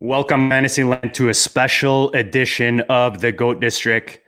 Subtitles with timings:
[0.00, 4.20] Welcome, Fantasyland, to a special edition of the GOAT District.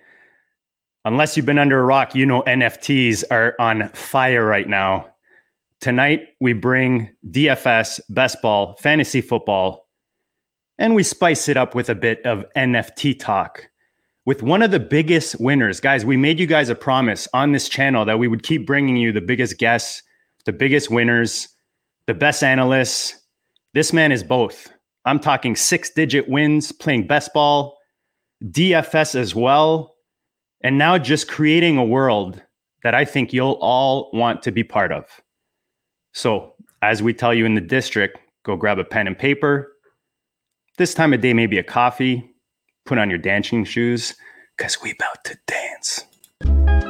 [1.05, 5.07] Unless you've been under a rock, you know NFTs are on fire right now.
[5.81, 9.87] Tonight, we bring DFS, best ball, fantasy football,
[10.77, 13.71] and we spice it up with a bit of NFT talk.
[14.25, 17.69] With one of the biggest winners, guys, we made you guys a promise on this
[17.69, 20.03] channel that we would keep bringing you the biggest guests,
[20.47, 21.47] the biggest winners,
[22.07, 23.21] the best analysts.
[23.73, 24.69] This man is both.
[25.05, 27.79] I'm talking six digit wins, playing best ball,
[28.45, 29.97] DFS as well,
[30.63, 32.43] and now just creating a world
[32.83, 35.05] that I think you'll all want to be part of.
[36.13, 39.73] So, as we tell you in the district, go grab a pen and paper.
[40.79, 42.35] This time of day, maybe a coffee,
[42.87, 44.15] put on your dancing shoes,
[44.57, 46.90] because we about to dance.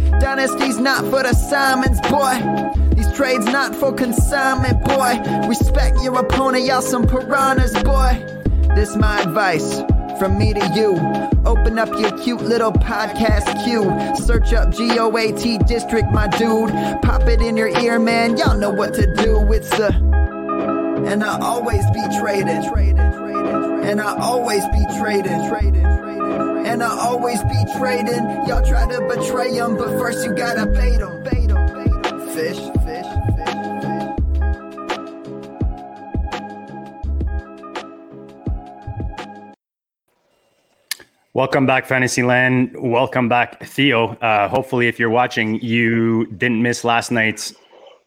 [0.19, 2.95] Dynasty's not for the Simons, boy.
[2.95, 5.47] These trades not for consignment, boy.
[5.47, 8.25] Respect your opponent, y'all some piranhas, boy.
[8.75, 9.81] This my advice
[10.19, 10.97] from me to you.
[11.45, 13.83] Open up your cute little podcast queue.
[14.23, 16.69] Search up GOAT District, my dude.
[17.01, 18.37] Pop it in your ear, man.
[18.37, 19.51] Y'all know what to do.
[19.51, 19.87] It's the.
[21.07, 22.63] And I always be traded.
[23.83, 26.10] And I always be traded.
[26.71, 28.23] And I always be trading.
[28.47, 31.21] Y'all try to betray them, but first you gotta bait them.
[31.21, 32.29] Bait them.
[32.29, 34.07] Fish, fish, fish, fish.
[41.33, 42.73] Welcome back, Fantasyland.
[42.79, 44.13] Welcome back, Theo.
[44.21, 47.53] Uh, hopefully, if you're watching, you didn't miss last night's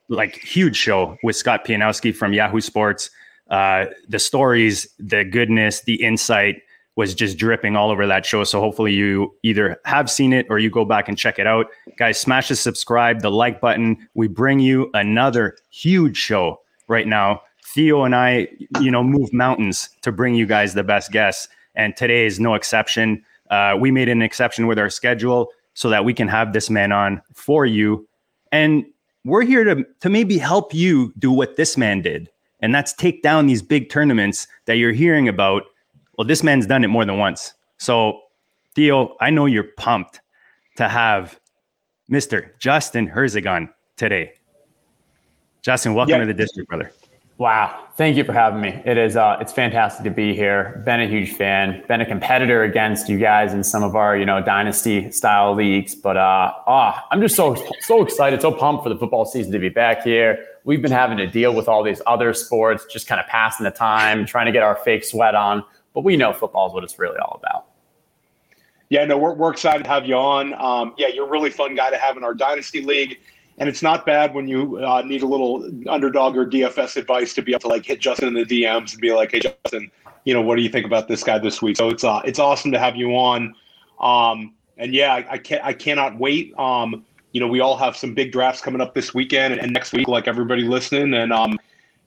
[0.09, 3.11] like huge show with Scott Pianowski from Yahoo Sports.
[3.51, 6.63] Uh, the stories, the goodness, the insight
[6.97, 8.45] was just dripping all over that show.
[8.45, 11.67] So hopefully, you either have seen it or you go back and check it out,
[11.97, 12.19] guys.
[12.19, 14.09] Smash the subscribe, the like button.
[14.15, 17.43] We bring you another huge show right now.
[17.67, 18.49] Theo and I,
[18.81, 22.55] you know, move mountains to bring you guys the best guests and today is no
[22.55, 23.25] exception.
[23.51, 26.93] Uh, we made an exception with our schedule so that we can have this man
[26.93, 28.07] on for you,
[28.53, 28.85] and
[29.25, 33.23] we're here to to maybe help you do what this man did, and that's take
[33.23, 35.65] down these big tournaments that you're hearing about.
[36.17, 37.55] Well, this man's done it more than once.
[37.79, 38.21] So,
[38.75, 40.21] Theo, I know you're pumped
[40.77, 41.39] to have
[42.11, 42.51] Mr.
[42.59, 44.33] Justin Herzig on today.
[45.63, 46.19] Justin, welcome Yeah.
[46.21, 46.93] to the district, brother.
[47.39, 47.81] Wow.
[47.97, 48.81] Thank you for having me.
[48.85, 50.83] It is uh it's fantastic to be here.
[50.85, 51.83] Been a huge fan.
[51.89, 55.97] Been a competitor against you guys in some of our, you know, dynasty style leagues.
[55.97, 59.59] But uh oh, I'm just so so excited, so pumped for the football season to
[59.59, 60.45] be back here.
[60.63, 63.73] We've been having to deal with all these other sports, just kind of passing the
[63.73, 65.65] time, trying to get our fake sweat on.
[65.95, 67.67] But we know football is what it's really all about.
[68.91, 70.55] Yeah, no, we're, we're excited to have you on.
[70.55, 73.19] Um, yeah, you're a really fun guy to have in our dynasty league,
[73.59, 77.43] and it's not bad when you uh, need a little underdog or DFS advice to
[77.43, 79.91] be able to like hit Justin in the DMs and be like, "Hey, Justin,
[80.25, 82.39] you know, what do you think about this guy this week?" So it's uh, it's
[82.39, 83.55] awesome to have you on.
[84.01, 86.53] Um, and yeah, I, I can't I cannot wait.
[86.59, 89.73] Um, you know, we all have some big drafts coming up this weekend and, and
[89.73, 91.59] next week, like everybody listening, and um,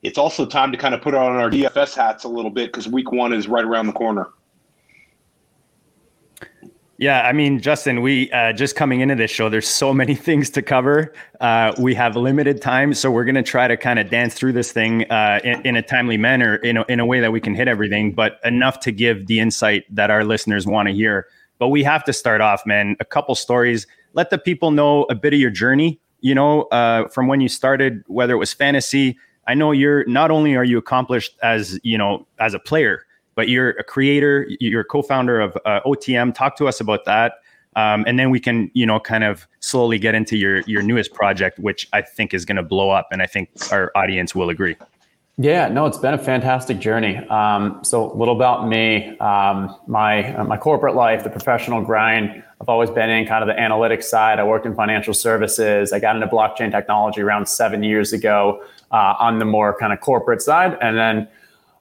[0.04, 2.88] it's also time to kind of put on our DFS hats a little bit because
[2.88, 4.28] week one is right around the corner.
[7.00, 10.50] Yeah, I mean, Justin, we uh, just coming into this show, there's so many things
[10.52, 11.14] to cover.
[11.40, 14.54] Uh, we have limited time, so we're going to try to kind of dance through
[14.54, 17.40] this thing uh, in, in a timely manner, in a, in a way that we
[17.40, 21.28] can hit everything, but enough to give the insight that our listeners want to hear.
[21.60, 22.96] But we have to start off, man.
[23.00, 23.86] A couple stories.
[24.14, 26.00] Let the people know a bit of your journey.
[26.22, 29.18] You know, uh, from when you started, whether it was fantasy.
[29.48, 33.06] I know you're not only are you accomplished as you know as a player,
[33.36, 36.36] but you're a creator, you're a co-founder of uh, OTM.
[36.36, 37.36] Talk to us about that,
[37.76, 41.14] um, and then we can, you know, kind of slowly get into your your newest
[41.14, 44.50] project, which I think is going to blow up, and I think our audience will
[44.50, 44.76] agree.
[45.40, 47.16] Yeah, no, it's been a fantastic journey.
[47.30, 52.44] Um, so, a little about me, um, my uh, my corporate life, the professional grind.
[52.60, 54.40] I've always been in kind of the analytics side.
[54.40, 55.94] I worked in financial services.
[55.94, 60.00] I got into blockchain technology around seven years ago uh, on the more kind of
[60.00, 61.28] corporate side, and then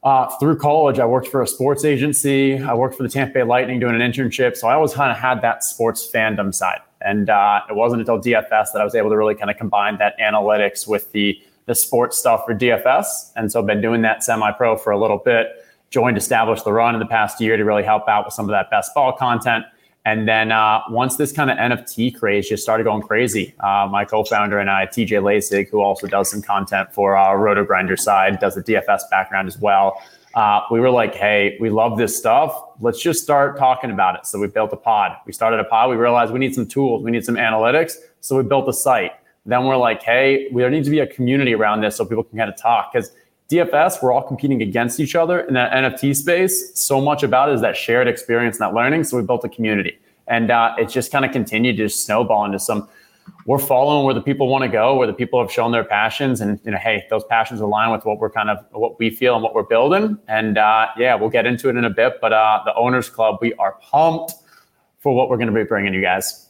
[0.07, 2.63] uh, through college, I worked for a sports agency.
[2.63, 4.57] I worked for the Tampa Bay Lightning doing an internship.
[4.57, 6.79] So I always kind of had that sports fandom side.
[7.01, 9.99] And uh, it wasn't until DFS that I was able to really kind of combine
[9.99, 13.33] that analytics with the the sports stuff for DFS.
[13.35, 15.49] And so I've been doing that semi-pro for a little bit.
[15.91, 18.53] Joined Establish the Run in the past year to really help out with some of
[18.53, 19.65] that best ball content.
[20.07, 24.05] And then uh, once this kind of NFT craze just started going crazy, uh, my
[24.05, 28.39] co-founder and I, TJ Lasig, who also does some content for our Roto Grinder side,
[28.39, 30.01] does a DFS background as well.
[30.37, 32.57] Uh, we were like, hey, we love this stuff.
[32.81, 34.27] Let's just start talking about it.
[34.27, 35.17] So we built a pod.
[35.27, 35.91] We started a pod.
[35.91, 37.03] We realized we need some tools.
[37.03, 37.95] We need some analytics.
[38.21, 39.11] So we built a site.
[39.45, 42.39] Then we're like, hey, there needs to be a community around this so people can
[42.39, 42.93] kind of talk.
[42.93, 43.11] Because
[43.49, 46.73] DFS, we're all competing against each other in that NFT space.
[46.75, 49.05] So much about it is that shared experience and that learning.
[49.05, 49.99] So we built a community.
[50.27, 52.89] And uh, it just kind of continued to snowball into some,
[53.45, 56.41] we're following where the people want to go, where the people have shown their passions.
[56.41, 59.35] And, you know, hey, those passions align with what we're kind of, what we feel
[59.35, 60.19] and what we're building.
[60.27, 62.15] And uh, yeah, we'll get into it in a bit.
[62.21, 64.33] But uh, the Owners Club, we are pumped
[64.99, 66.49] for what we're going to be bringing you guys.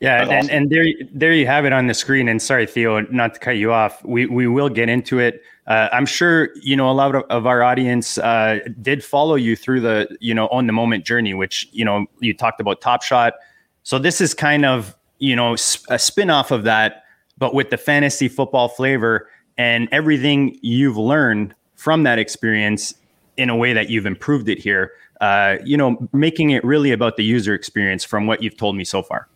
[0.00, 0.50] Yeah, and, awesome.
[0.50, 2.28] and there, there you have it on the screen.
[2.28, 4.04] And sorry, Theo, not to cut you off.
[4.04, 5.42] We we will get into it.
[5.66, 9.56] Uh, I'm sure you know a lot of, of our audience uh, did follow you
[9.56, 13.02] through the you know on the moment journey, which you know you talked about Top
[13.02, 13.34] Shot.
[13.82, 17.04] So this is kind of you know a spin off of that,
[17.38, 22.94] but with the fantasy football flavor and everything you've learned from that experience
[23.36, 24.92] in a way that you've improved it here.
[25.20, 28.84] Uh, you know, making it really about the user experience from what you've told me
[28.84, 29.28] so far.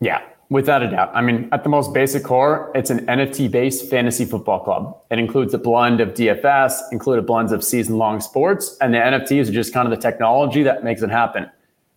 [0.00, 1.10] Yeah, without a doubt.
[1.14, 5.00] I mean, at the most basic core, it's an NFT based fantasy football club.
[5.10, 9.48] It includes a blend of DFS, included blends of season long sports, and the NFTs
[9.48, 11.48] are just kind of the technology that makes it happen.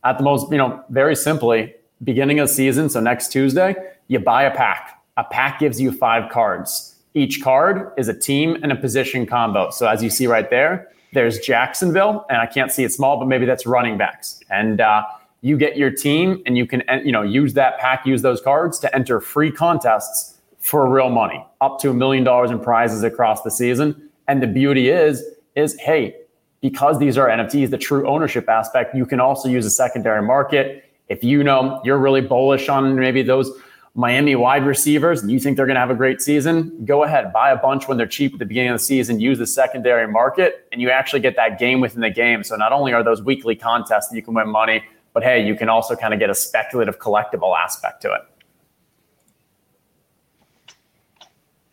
[0.04, 1.74] At the most, you know, very simply,
[2.04, 3.76] beginning of season, so next Tuesday,
[4.08, 5.02] you buy a pack.
[5.18, 6.96] A pack gives you five cards.
[7.16, 9.70] Each card is a team and a position combo.
[9.70, 13.28] So as you see right there, there's Jacksonville, and I can't see it small, but
[13.28, 14.40] maybe that's running backs.
[14.50, 15.04] And uh,
[15.44, 18.42] you get your team and you can uh, you know use that pack use those
[18.42, 23.04] cards to enter free contests for real money up to a million dollars in prizes
[23.04, 25.22] across the season and the beauty is
[25.56, 26.16] is hey
[26.62, 30.86] because these are nfts the true ownership aspect you can also use a secondary market
[31.10, 33.52] if you know you're really bullish on maybe those
[33.96, 37.32] Miami wide receivers and you think they're going to have a great season, go ahead,
[37.32, 40.08] buy a bunch when they're cheap at the beginning of the season, use the secondary
[40.08, 42.44] market, and you actually get that game within the game.
[42.44, 45.56] So not only are those weekly contests that you can win money, but hey, you
[45.56, 48.22] can also kind of get a speculative collectible aspect to it.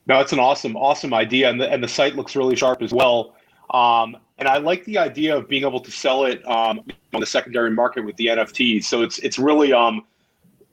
[0.07, 2.93] No, it's an awesome, awesome idea, and the and the site looks really sharp as
[2.93, 3.37] well.
[3.71, 6.81] Um, and I like the idea of being able to sell it um,
[7.15, 8.85] on the secondary market with the NFTs.
[8.85, 10.05] So it's it's really um,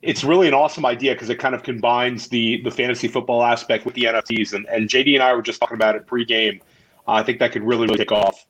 [0.02, 3.84] it's really an awesome idea because it kind of combines the the fantasy football aspect
[3.84, 4.54] with the NFTs.
[4.54, 6.60] And, and JD and I were just talking about it pregame.
[7.06, 8.44] Uh, I think that could really, really take off.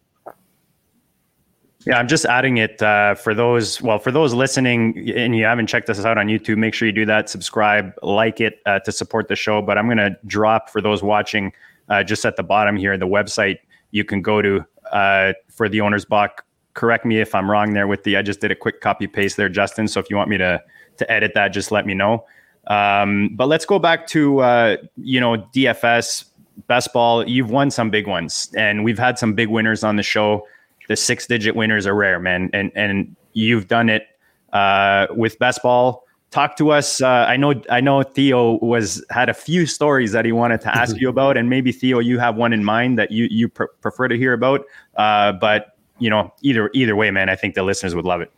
[1.86, 3.80] Yeah, I'm just adding it uh, for those.
[3.80, 6.92] Well, for those listening and you haven't checked us out on YouTube, make sure you
[6.92, 7.28] do that.
[7.28, 9.62] Subscribe, like it uh, to support the show.
[9.62, 11.52] But I'm going to drop for those watching
[11.88, 13.58] uh, just at the bottom here the website
[13.90, 16.44] you can go to uh, for the owner's buck.
[16.74, 18.16] Correct me if I'm wrong there with the.
[18.16, 19.88] I just did a quick copy paste there, Justin.
[19.88, 20.62] So if you want me to
[20.98, 22.26] to edit that, just let me know.
[22.66, 26.24] Um, but let's go back to uh, you know DFS
[26.66, 27.26] best ball.
[27.26, 30.46] You've won some big ones, and we've had some big winners on the show
[30.88, 32.50] the six digit winners are rare, man.
[32.52, 34.06] And and you've done it
[34.52, 36.04] uh, with best ball.
[36.30, 37.00] Talk to us.
[37.00, 40.76] Uh, I know I know Theo was had a few stories that he wanted to
[40.76, 43.64] ask you about, and maybe Theo, you have one in mind that you you pr-
[43.80, 44.64] prefer to hear about.
[44.96, 48.32] Uh, but you know, either either way, man, I think the listeners would love it.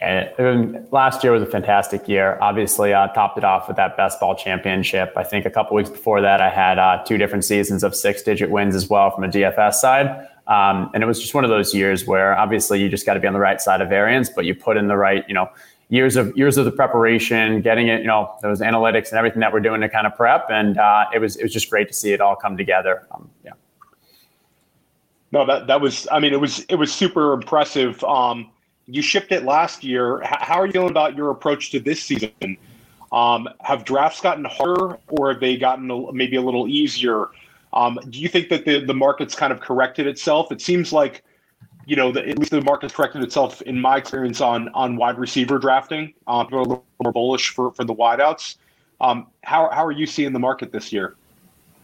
[0.00, 2.38] And last year was a fantastic year.
[2.40, 5.12] Obviously, uh, topped it off with that best ball championship.
[5.16, 8.22] I think a couple weeks before that, I had uh, two different seasons of six
[8.22, 10.28] digit wins as well from a DFS side.
[10.48, 13.20] Um, and it was just one of those years where obviously you just got to
[13.20, 15.50] be on the right side of variance, but you put in the right, you know,
[15.90, 19.52] years of years of the preparation, getting it, you know, those analytics and everything that
[19.52, 21.94] we're doing to kind of prep, and uh, it was it was just great to
[21.94, 23.06] see it all come together.
[23.12, 23.52] Um, yeah.
[25.32, 26.08] No, that that was.
[26.10, 28.02] I mean, it was it was super impressive.
[28.04, 28.50] Um,
[28.86, 30.22] you shipped it last year.
[30.22, 32.56] H- how are you feeling about your approach to this season?
[33.12, 37.28] Um, have drafts gotten harder, or have they gotten a, maybe a little easier?
[37.72, 40.50] Um, do you think that the, the market's kind of corrected itself?
[40.50, 41.22] It seems like,
[41.86, 45.18] you know, the, at least the market's corrected itself in my experience on on wide
[45.18, 46.14] receiver drafting.
[46.26, 48.56] Uh, people are a little more bullish for, for the wideouts.
[49.00, 51.16] Um, how, how are you seeing the market this year?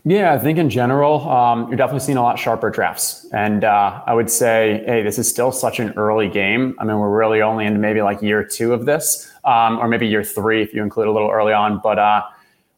[0.07, 3.27] Yeah, I think in general, um, you're definitely seeing a lot sharper drafts.
[3.33, 6.77] And uh, I would say, hey, this is still such an early game.
[6.79, 10.07] I mean, we're really only in maybe like year two of this, um, or maybe
[10.07, 11.81] year three if you include a little early on.
[11.83, 12.23] But uh,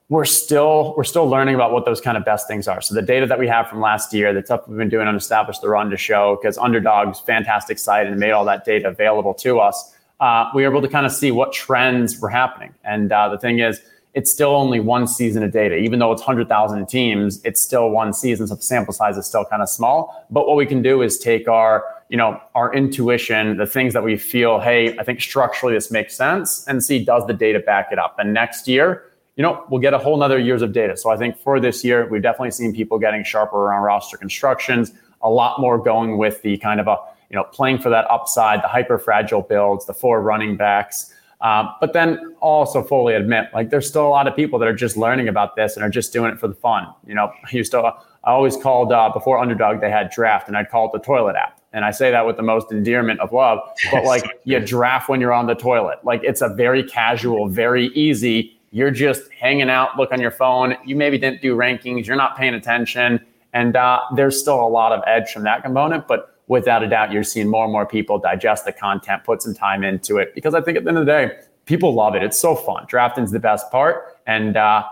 [0.09, 2.81] we're still we're still learning about what those kind of best things are.
[2.81, 5.17] So the data that we have from last year, the stuff we've been doing on
[5.17, 9.35] Establish the Run to show, because Underdog's fantastic site and made all that data available
[9.35, 9.95] to us.
[10.21, 12.75] uh, we were able to kind of see what trends were happening.
[12.85, 13.81] And uh, the thing is,
[14.15, 15.77] it's still only one season of data.
[15.77, 18.47] Even though it's 100,000 teams, it's still one season.
[18.47, 20.27] So the sample size is still kind of small.
[20.31, 24.05] But what we can do is take our, you know, our intuition, the things that
[24.05, 27.89] we feel, hey, I think structurally this makes sense, and see does the data back
[27.93, 28.17] it up.
[28.19, 29.03] And next year,
[29.37, 30.97] you know, we'll get a whole nother years of data.
[30.97, 34.93] So I think for this year, we've definitely seen people getting sharper around roster constructions,
[35.21, 36.97] a lot more going with the kind of a,
[37.31, 41.13] you know, playing for that upside, the hyper fragile builds, the four running backs.
[41.43, 44.75] Um, but then also fully admit, like, there's still a lot of people that are
[44.75, 46.89] just learning about this and are just doing it for the fun.
[47.07, 47.93] You know, I used to, I
[48.25, 51.61] always called uh, before Underdog, they had draft, and I'd call it the toilet app.
[51.75, 53.59] And I say that with the most endearment of love,
[53.93, 55.99] but like, you draft when you're on the toilet.
[56.05, 60.77] Like, it's a very casual, very easy you're just hanging out, look on your phone.
[60.85, 62.07] You maybe didn't do rankings.
[62.07, 63.25] You're not paying attention.
[63.53, 66.07] And uh, there's still a lot of edge from that component.
[66.07, 69.55] But without a doubt, you're seeing more and more people digest the content, put some
[69.55, 70.35] time into it.
[70.35, 72.23] Because I think at the end of the day, people love it.
[72.23, 72.87] It's so fun.
[72.87, 74.19] Drafting's the best part.
[74.27, 74.85] And uh,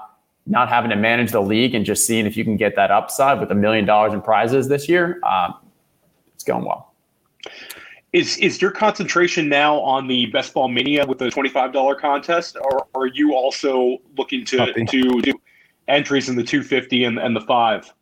[0.47, 3.41] not having to manage the league and just seeing if you can get that upside
[3.41, 5.53] with a million dollars in prizes this year, uh,
[6.35, 6.95] it's going well.
[8.15, 11.97] Is is your concentration now on the best ball mania with the twenty five dollar
[11.97, 15.33] contest, or are you also looking to to do
[15.89, 17.93] entries in the two fifty and, and the five?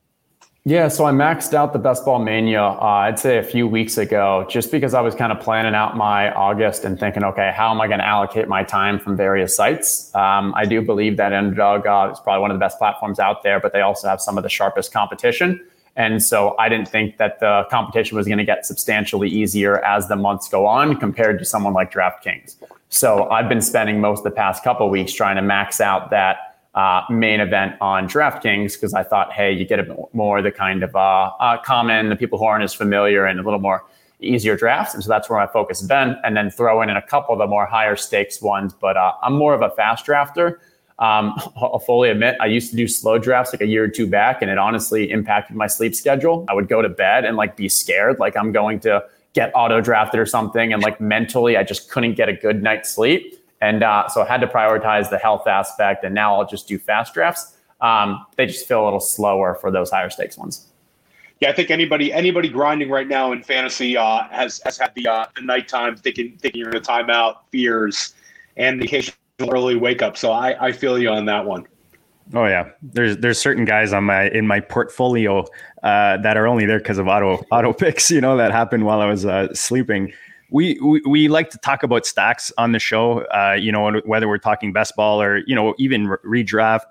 [0.65, 2.63] Yeah, so I maxed out the best ball mania.
[2.63, 5.97] Uh, I'd say a few weeks ago, just because I was kind of planning out
[5.97, 9.57] my August and thinking, okay, how am I going to allocate my time from various
[9.57, 10.15] sites?
[10.15, 13.43] Um, I do believe that Underdog uh, is probably one of the best platforms out
[13.43, 15.59] there, but they also have some of the sharpest competition.
[15.97, 20.09] And so I didn't think that the competition was going to get substantially easier as
[20.09, 22.57] the months go on compared to someone like DraftKings.
[22.89, 26.53] So I've been spending most of the past couple weeks trying to max out that
[26.75, 30.51] uh, main event on DraftKings because I thought, hey, you get a bit more the
[30.51, 33.85] kind of uh, uh, common, the people who aren't as familiar and a little more
[34.21, 34.95] easier drafts.
[34.95, 36.17] And so that's where my focus has been.
[36.25, 38.73] And then throw in, in a couple of the more higher stakes ones.
[38.73, 40.59] But uh, I'm more of a fast drafter.
[40.99, 44.07] Um, I'll fully admit I used to do slow drafts like a year or two
[44.07, 46.45] back, and it honestly impacted my sleep schedule.
[46.49, 49.81] I would go to bed and like be scared, like I'm going to get auto
[49.81, 53.39] drafted or something, and like mentally I just couldn't get a good night's sleep.
[53.61, 56.79] And uh, so I had to prioritize the health aspect, and now I'll just do
[56.79, 57.57] fast drafts.
[57.81, 60.67] Um, they just feel a little slower for those higher stakes ones.
[61.41, 65.09] Yeah, I think anybody anybody grinding right now in fantasy uh, has has had the
[65.09, 68.15] uh, the nighttime thinking thinking you're in a timeout fears
[68.57, 69.17] and the occasional
[69.51, 70.17] early wake up.
[70.17, 71.67] So I, I feel you on that one.
[72.35, 75.45] Oh yeah, there's there's certain guys on my in my portfolio
[75.83, 78.11] uh, that are only there because of auto auto picks.
[78.11, 80.13] You know that happened while I was uh, sleeping.
[80.51, 83.21] We, we, we like to talk about stacks on the show.
[83.27, 86.85] Uh, you know whether we're talking best ball or you know even redraft.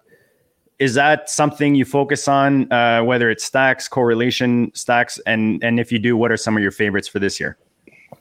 [0.79, 2.71] Is that something you focus on?
[2.71, 6.61] Uh, whether it's stacks, correlation stacks, and and if you do, what are some of
[6.61, 7.57] your favorites for this year?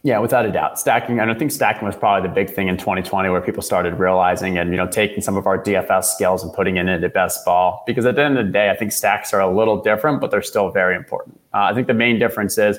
[0.03, 0.79] Yeah, without a doubt.
[0.79, 3.99] Stacking, and I think stacking was probably the big thing in 2020 where people started
[3.99, 7.45] realizing and, you know, taking some of our DFS skills and putting it into best
[7.45, 7.85] ball.
[7.87, 10.31] Because at the end of the day, I think stacks are a little different, but
[10.31, 11.39] they're still very important.
[11.53, 12.79] Uh, I think the main difference is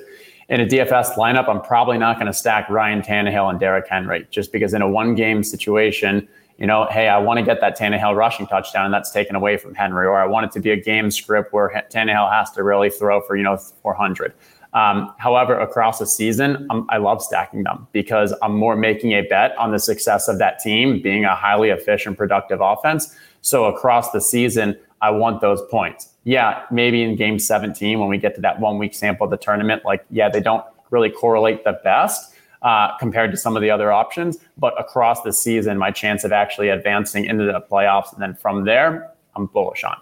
[0.49, 4.27] in a DFS lineup, I'm probably not going to stack Ryan Tannehill and Derrick Henry
[4.31, 7.77] just because in a one game situation, you know, hey, I want to get that
[7.77, 10.71] Tannehill rushing touchdown and that's taken away from Henry, or I want it to be
[10.71, 14.33] a game script where Tannehill has to really throw for, you know, 400.
[14.73, 19.21] Um, however, across the season, I'm, i love stacking them because I'm more making a
[19.21, 23.13] bet on the success of that team being a highly efficient, productive offense.
[23.41, 26.09] So across the season, I want those points.
[26.23, 29.37] Yeah, maybe in game 17, when we get to that one week sample of the
[29.37, 32.33] tournament, like, yeah, they don't really correlate the best.
[32.61, 34.37] Uh, compared to some of the other options.
[34.55, 38.65] But across the season, my chance of actually advancing into the playoffs and then from
[38.65, 39.97] there, I'm bullish on.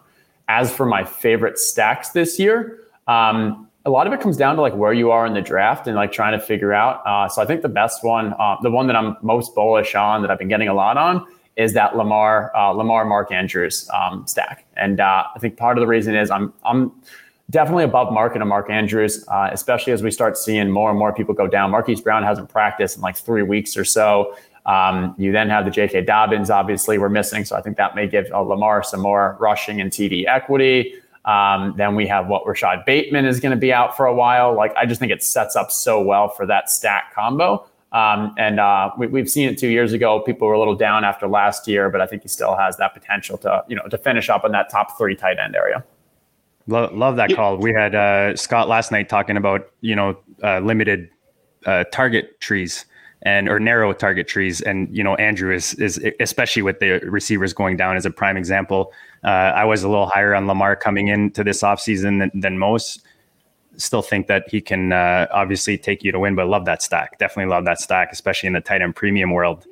[0.50, 4.62] As for my favorite stacks this year, um, a lot of it comes down to
[4.62, 7.02] like where you are in the draft and like trying to figure out.
[7.06, 10.22] Uh, so I think the best one, uh, the one that I'm most bullish on,
[10.22, 14.26] that I've been getting a lot on, is that Lamar uh, Lamar Mark Andrews um,
[14.28, 14.66] stack.
[14.78, 16.92] And uh, I think part of the reason is I'm I'm
[17.50, 21.14] definitely above market on Mark Andrews, uh, especially as we start seeing more and more
[21.14, 21.72] people go down.
[21.72, 24.36] Marquise Brown hasn't practiced in like three weeks or so.
[24.66, 26.02] Um, you then have the J.K.
[26.02, 27.44] Dobbins, obviously, we're missing.
[27.44, 30.94] So I think that may give uh, Lamar some more rushing and TD equity.
[31.26, 34.56] Um, then we have what Rashod Bateman is going to be out for a while.
[34.56, 37.66] Like I just think it sets up so well for that stack combo.
[37.92, 40.20] Um, and uh, we, have seen it two years ago.
[40.20, 42.94] People were a little down after last year, but I think he still has that
[42.94, 45.84] potential to you know to finish up in that top three tight end area.
[46.68, 47.58] Love, love that call.
[47.58, 51.10] We had uh, Scott last night talking about you know uh, limited
[51.66, 52.86] uh, target trees
[53.24, 54.62] and or narrow target trees.
[54.62, 58.38] And you know, Andrew is is especially with the receivers going down as a prime
[58.38, 58.94] example.
[59.24, 63.06] Uh, I was a little higher on Lamar coming into this offseason than, than most.
[63.78, 67.18] still think that he can uh, obviously take you to win, but love that stack.
[67.20, 69.66] Definitely love that stack, especially in the tight end premium world.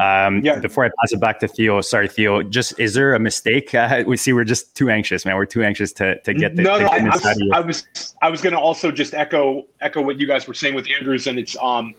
[0.00, 0.58] Um, yeah.
[0.58, 2.42] Before I pass it back to Theo, sorry, Theo.
[2.42, 3.72] Just is there a mistake?
[3.84, 5.36] Uh, we see we're just too anxious, man.
[5.36, 6.64] We're too anxious to to get this.
[6.64, 6.86] No, no.
[6.86, 10.26] I, I, was, I was I was going to also just echo echo what you
[10.26, 11.94] guys were saying with Andrews, and it's um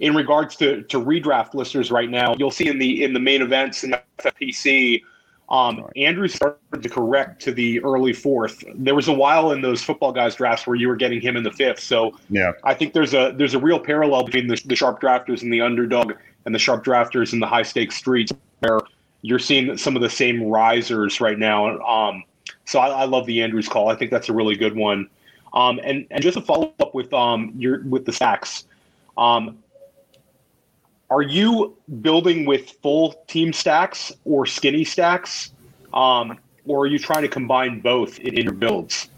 [0.00, 2.34] in regards to to redraft listeners right now.
[2.38, 5.02] You'll see in the in the main events in FFPC
[5.48, 8.64] um, Andrew started to correct to the early fourth.
[8.74, 11.44] There was a while in those football guys drafts where you were getting him in
[11.44, 11.80] the fifth.
[11.80, 15.42] So yeah, I think there's a there's a real parallel between the, the sharp drafters
[15.42, 16.14] and the underdog
[16.46, 18.80] and the sharp drafters and the high stakes streets where
[19.22, 21.78] you're seeing some of the same risers right now.
[21.80, 22.24] Um,
[22.64, 23.88] so I, I, love the Andrews call.
[23.88, 25.08] I think that's a really good one.
[25.54, 28.66] Um, and and just to follow up with um your with the sacks,
[29.16, 29.58] um,
[31.10, 35.52] are you building with full team stacks or skinny stacks,
[35.94, 39.08] um, or are you trying to combine both in, in your builds?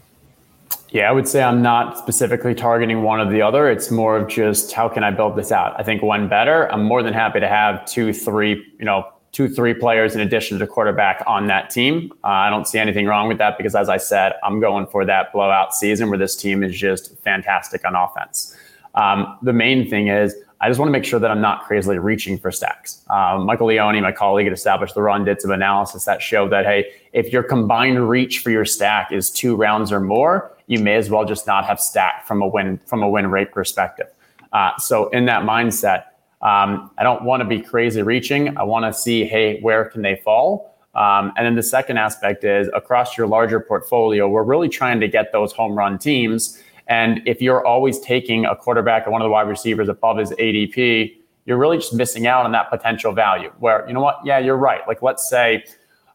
[0.91, 3.69] Yeah, I would say I'm not specifically targeting one or the other.
[3.69, 5.79] It's more of just how can I build this out?
[5.79, 6.71] I think one better.
[6.71, 10.57] I'm more than happy to have two, three, you know, two, three players in addition
[10.57, 12.11] to quarterback on that team.
[12.23, 15.05] Uh, I don't see anything wrong with that because, as I said, I'm going for
[15.05, 18.55] that blowout season where this team is just fantastic on offense.
[18.95, 21.99] Um, the main thing is I just want to make sure that I'm not crazily
[21.99, 23.01] reaching for stacks.
[23.09, 26.65] Um, Michael Leone, my colleague at Established the Run, did some analysis that showed that,
[26.65, 30.95] hey, if your combined reach for your stack is two rounds or more, you may
[30.95, 34.07] as well just not have stack from a win from a win rate perspective.
[34.51, 36.03] Uh, so in that mindset,
[36.41, 38.57] um, I don't want to be crazy reaching.
[38.57, 40.75] I want to see, hey, where can they fall?
[40.95, 45.07] Um, and then the second aspect is across your larger portfolio, we're really trying to
[45.07, 49.25] get those home run teams and if you're always taking a quarterback or one of
[49.25, 51.15] the wide receivers above his ADP,
[51.45, 53.51] you're really just missing out on that potential value.
[53.59, 54.19] Where, you know what?
[54.25, 54.81] Yeah, you're right.
[54.87, 55.63] Like, let's say,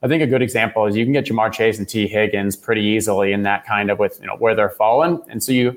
[0.03, 2.83] I think a good example is you can get Ja'Marr Chase and Tee Higgins pretty
[2.83, 5.23] easily in that kind of with, you know, where they're falling.
[5.29, 5.77] And so you,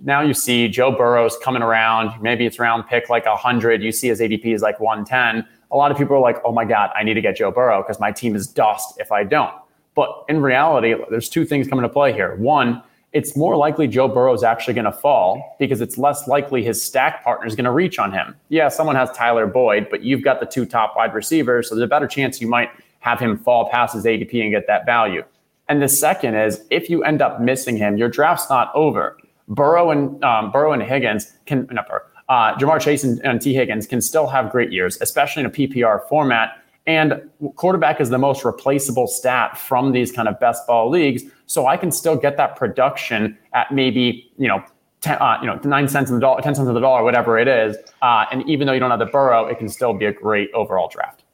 [0.00, 2.20] now you see Joe Burrow's coming around.
[2.22, 3.82] Maybe it's round pick like 100.
[3.82, 5.46] You see his ADP is like 110.
[5.70, 7.82] A lot of people are like, oh my God, I need to get Joe Burrow
[7.82, 9.54] because my team is dust if I don't.
[9.94, 12.34] But in reality, there's two things coming to play here.
[12.36, 16.62] One, it's more likely Joe Burrow is actually going to fall because it's less likely
[16.62, 18.36] his stack partner is going to reach on him.
[18.48, 21.86] Yeah, someone has Tyler Boyd, but you've got the two top wide receivers, so there's
[21.86, 25.24] a better chance you might have him fall past his ADP and get that value.
[25.68, 29.16] And the second is if you end up missing him, your draft's not over.
[29.48, 31.88] Burrow and um, Burrow and Higgins can not
[32.28, 35.50] uh, Ja'Marr Chase and, and Tee Higgins can still have great years, especially in a
[35.50, 36.57] PPR format.
[36.88, 37.20] And
[37.56, 41.22] quarterback is the most replaceable stat from these kind of best ball leagues.
[41.44, 44.64] So I can still get that production at maybe, you know,
[45.02, 47.38] ten, uh, you know, nine cents on the dollar, ten cents on the dollar, whatever
[47.38, 47.76] it is.
[48.00, 50.50] Uh, and even though you don't have the Burrow, it can still be a great
[50.54, 51.24] overall draft.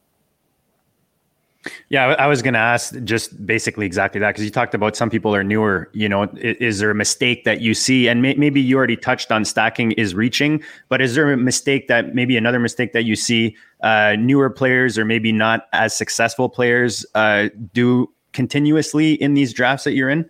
[1.89, 5.09] Yeah, I was going to ask just basically exactly that because you talked about some
[5.09, 5.89] people are newer.
[5.93, 8.07] You know, is, is there a mistake that you see?
[8.09, 11.89] And may, maybe you already touched on stacking is reaching, but is there a mistake
[11.89, 16.49] that maybe another mistake that you see uh, newer players or maybe not as successful
[16.49, 20.29] players uh, do continuously in these drafts that you're in?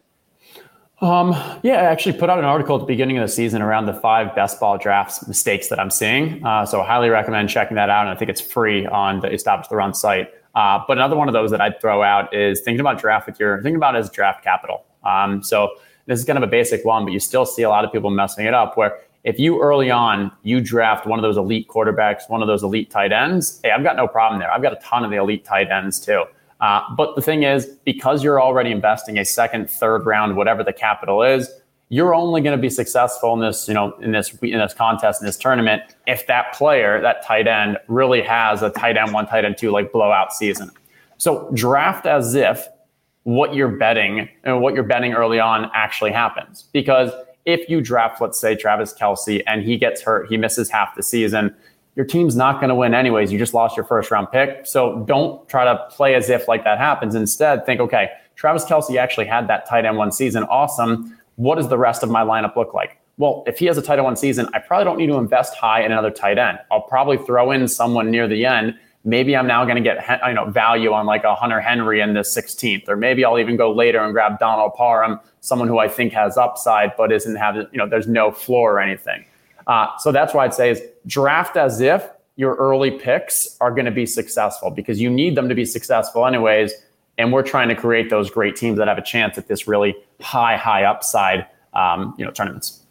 [1.01, 1.31] Um,
[1.63, 3.95] yeah, I actually put out an article at the beginning of the season around the
[3.95, 6.45] five best ball drafts mistakes that I'm seeing.
[6.45, 8.07] Uh, so I highly recommend checking that out.
[8.07, 10.31] And I think it's free on the Establish the Run site.
[10.55, 13.39] Uh, but another one of those that I'd throw out is thinking about draft with
[13.39, 14.85] your, thinking about as draft capital.
[15.05, 15.71] Um, so
[16.07, 18.11] this is kind of a basic one, but you still see a lot of people
[18.11, 22.29] messing it up where if you early on you draft one of those elite quarterbacks,
[22.29, 24.53] one of those elite tight ends, hey, I've got no problem there.
[24.53, 26.25] I've got a ton of the elite tight ends too.
[26.61, 30.73] Uh, but the thing is, because you're already investing a second, third round, whatever the
[30.73, 31.51] capital is,
[31.89, 35.21] you're only going to be successful in this, you know, in this in this contest,
[35.21, 39.27] in this tournament, if that player, that tight end, really has a tight end one,
[39.27, 40.71] tight end two, like blowout season.
[41.19, 42.67] So draft as if
[43.25, 46.65] what you're betting and what you're betting early on actually happens.
[46.73, 47.11] Because
[47.45, 51.03] if you draft, let's say Travis Kelce and he gets hurt, he misses half the
[51.03, 51.55] season,
[51.97, 53.31] your team's not going to win anyways.
[53.33, 54.67] You just lost your first round pick.
[54.67, 57.15] So don't try to play as if like that happens.
[57.15, 60.43] Instead, think, okay, Travis Kelce actually had that tight end one season.
[60.45, 61.17] Awesome.
[61.37, 62.99] What does the rest of my lineup look like?
[63.17, 65.55] Well, if he has a tight end one season, I probably don't need to invest
[65.55, 66.59] high in another tight end.
[66.73, 68.77] I'll probably throw in someone near the end.
[69.07, 72.15] Maybe I'm now going to get you know value on like a Hunter Henry in
[72.15, 75.89] the 16th, or maybe I'll even go later and grab Donald Parham, someone who I
[75.89, 79.25] think has upside but isn't have you know there's no floor or anything.
[79.67, 83.85] Uh, so that's why I'd say is draft as if your early picks are going
[83.85, 86.73] to be successful because you need them to be successful anyways.
[87.17, 89.95] And we're trying to create those great teams that have a chance at this really
[90.21, 92.83] high, high upside, um, you know, tournaments.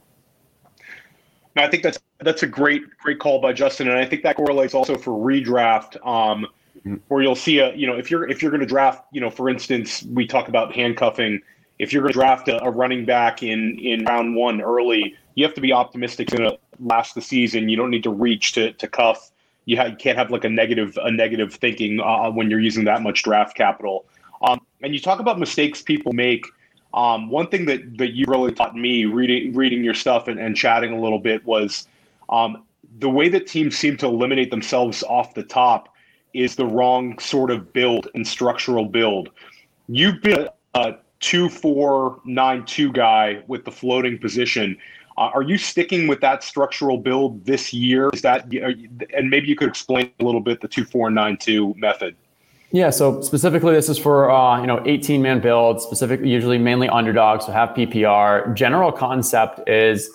[1.56, 4.36] No, I think that's that's a great great call by Justin, and I think that
[4.36, 6.96] correlates also for redraft, um, mm-hmm.
[7.08, 9.30] where you'll see a you know if you're if you're going to draft, you know,
[9.30, 11.42] for instance, we talk about handcuffing
[11.80, 15.44] if you're going to draft a, a, running back in in round one early, you
[15.44, 17.70] have to be optimistic it's going to last the season.
[17.70, 19.32] You don't need to reach to to cuff.
[19.66, 22.86] You, ha- you can't have like a negative a negative thinking uh, when you're using
[22.86, 24.06] that much draft capital.
[24.42, 26.46] Um, and you talk about mistakes people make.
[26.94, 30.56] Um, one thing that that you really taught me reading reading your stuff and, and
[30.56, 31.88] chatting a little bit was
[32.30, 32.64] um,
[33.00, 35.90] the way that teams seem to eliminate themselves off the top
[36.34, 39.30] is the wrong sort of build and structural build.
[39.88, 44.78] You've been a two four nine two guy with the floating position.
[45.18, 48.10] Uh, are you sticking with that structural build this year?
[48.14, 48.46] Is that
[49.16, 52.16] and maybe you could explain a little bit the two four nine two method.
[52.72, 56.90] Yeah, so specifically, this is for uh, you know 18 man builds, specifically usually mainly
[56.90, 58.56] underdogs, so have PPR.
[58.56, 60.10] General concept is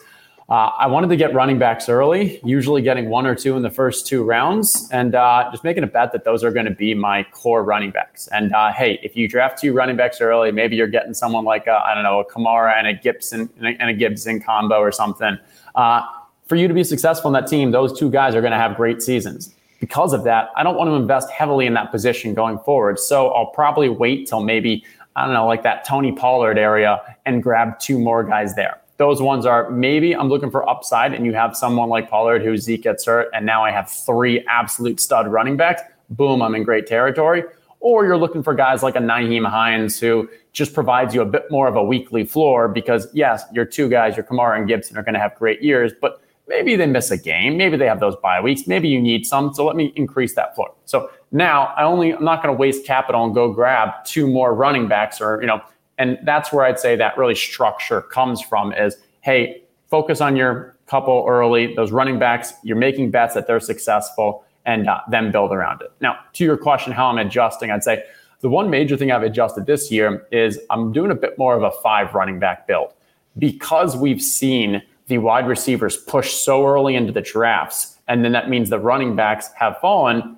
[0.49, 3.71] uh, I wanted to get running backs early, usually getting one or two in the
[3.71, 6.95] first two rounds, and uh, just making a bet that those are going to be
[6.95, 8.29] my core running backs.
[8.29, 11.69] And uh, hey, if you draft two running backs early, maybe you're getting someone like
[11.69, 15.37] I don't know a Kamara and a Gibson and a Gibson combo or something.
[15.75, 16.01] Uh,
[16.47, 18.75] for you to be successful in that team, those two guys are going to have
[18.75, 19.55] great seasons.
[19.81, 22.99] Because of that, I don't want to invest heavily in that position going forward.
[22.99, 24.83] So I'll probably wait till maybe
[25.15, 29.23] I don't know, like that Tony Pollard area, and grab two more guys there those
[29.23, 32.83] ones are maybe I'm looking for upside and you have someone like Pollard who Zeke
[32.83, 35.83] gets hurt and now I have three absolute stud running backs.
[36.11, 37.45] Boom, I'm in great territory.
[37.81, 41.49] Or you're looking for guys like a Nyheim Hines who just provides you a bit
[41.49, 45.03] more of a weekly floor because yes, your two guys, your Kamara and Gibson are
[45.05, 48.17] going to have great years, but maybe they miss a game, maybe they have those
[48.17, 49.55] bye weeks, maybe you need some.
[49.55, 50.75] So let me increase that floor.
[50.87, 54.55] So now I only I'm not going to waste capital and go grab two more
[54.55, 55.63] running backs or you know
[55.99, 60.77] and that's where I'd say that really structure comes from is, hey, focus on your
[60.87, 65.53] couple early, those running backs, you're making bets that they're successful and uh, then build
[65.53, 65.93] around it.
[66.01, 68.05] Now, to your question, how I'm adjusting, I'd say
[68.41, 71.63] the one major thing I've adjusted this year is I'm doing a bit more of
[71.63, 72.93] a five running back build
[73.37, 77.99] because we've seen the wide receivers push so early into the drafts.
[78.09, 80.38] And then that means the running backs have fallen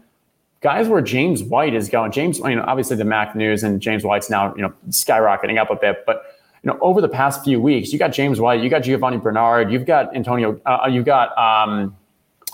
[0.60, 2.12] guys where James White is going.
[2.12, 5.70] James, you know, obviously the Mac news and James White's now, you know, skyrocketing up
[5.70, 6.22] a bit, but
[6.62, 9.72] you know, over the past few weeks, you got James White, you got Giovani Bernard,
[9.72, 11.96] you've got Antonio, uh, you've got um,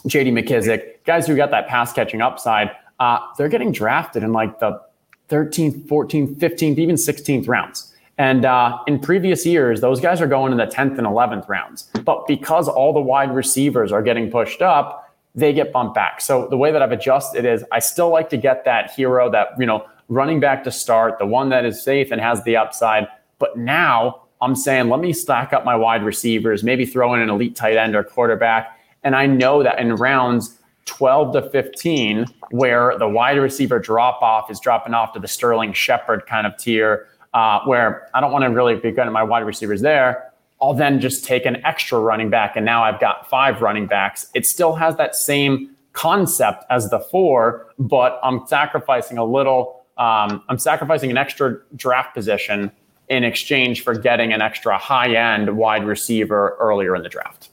[0.06, 0.30] J.D.
[0.30, 2.70] McKissic, guys who got that pass catching upside.
[3.00, 4.80] Uh, they're getting drafted in like the
[5.28, 7.92] 13th, 14th, 15th, even 16th rounds.
[8.16, 11.90] And uh, in previous years, those guys are going in the 10th and 11th rounds.
[12.04, 15.05] But because all the wide receivers are getting pushed up,
[15.36, 16.20] they get bumped back.
[16.20, 19.48] So the way that I've adjusted is I still like to get that hero, that,
[19.58, 23.06] you know, running back to start, the one that is safe and has the upside.
[23.38, 27.28] But now I'm saying, let me stack up my wide receivers, maybe throw in an
[27.28, 28.80] elite tight end or quarterback.
[29.04, 34.50] And I know that in rounds 12 to 15, where the wide receiver drop off
[34.50, 38.44] is dropping off to the Sterling Shepard kind of tier, uh, where I don't want
[38.44, 40.32] to really be good at my wide receivers there.
[40.60, 44.28] I'll then just take an extra running back and now I've got five running backs.
[44.34, 50.42] It still has that same concept as the four, but I'm sacrificing a little, um,
[50.48, 52.70] I'm sacrificing an extra draft position
[53.08, 57.50] in exchange for getting an extra high end wide receiver earlier in the draft.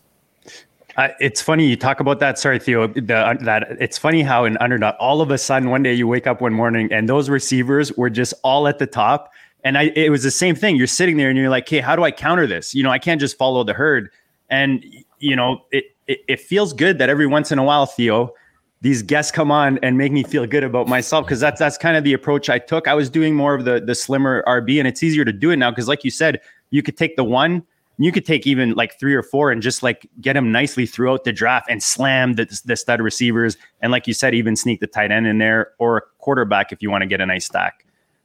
[0.95, 2.37] Uh, it's funny you talk about that.
[2.37, 2.87] Sorry, Theo.
[2.87, 6.07] The, uh, that it's funny how in underdog, all of a sudden one day you
[6.07, 9.31] wake up one morning and those receivers were just all at the top,
[9.63, 10.76] and I, it was the same thing.
[10.76, 12.76] You're sitting there and you're like, "Hey, how do I counter this?
[12.76, 14.10] You know, I can't just follow the herd."
[14.49, 14.86] And
[15.19, 18.34] you know, it, it, it feels good that every once in a while, Theo,
[18.82, 21.95] these guests come on and make me feel good about myself because that's that's kind
[21.95, 22.88] of the approach I took.
[22.88, 25.58] I was doing more of the the slimmer RB, and it's easier to do it
[25.58, 27.63] now because, like you said, you could take the one,
[27.97, 31.23] you could take even like three or four, and just like get them nicely throughout
[31.23, 34.88] the draft and slam the the stud receivers, and like you said, even sneak the
[34.88, 37.82] tight end in there or a quarterback if you want to get a nice stack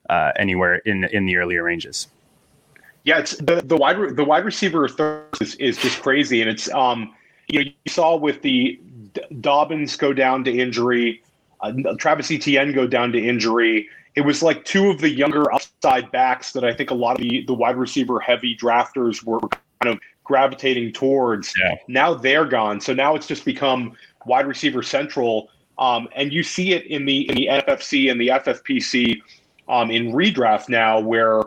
[0.08, 2.08] uh, anywhere in in the earlier ranges.
[3.04, 7.14] Yeah, it's the the wide the wide receiver is, is just crazy, and it's um
[7.48, 8.80] you know you saw with the
[9.40, 11.22] Dobbins go down to injury,
[11.60, 13.88] uh, Travis Etienne go down to injury.
[14.14, 17.22] It was like two of the younger upside backs that I think a lot of
[17.22, 21.54] the, the wide receiver heavy drafters were kind of gravitating towards.
[21.58, 21.76] Yeah.
[21.86, 25.48] Now they're gone, so now it's just become wide receiver central.
[25.78, 29.20] Um, and you see it in the in the NFFC and the FFPC
[29.68, 31.42] um, in redraft now, where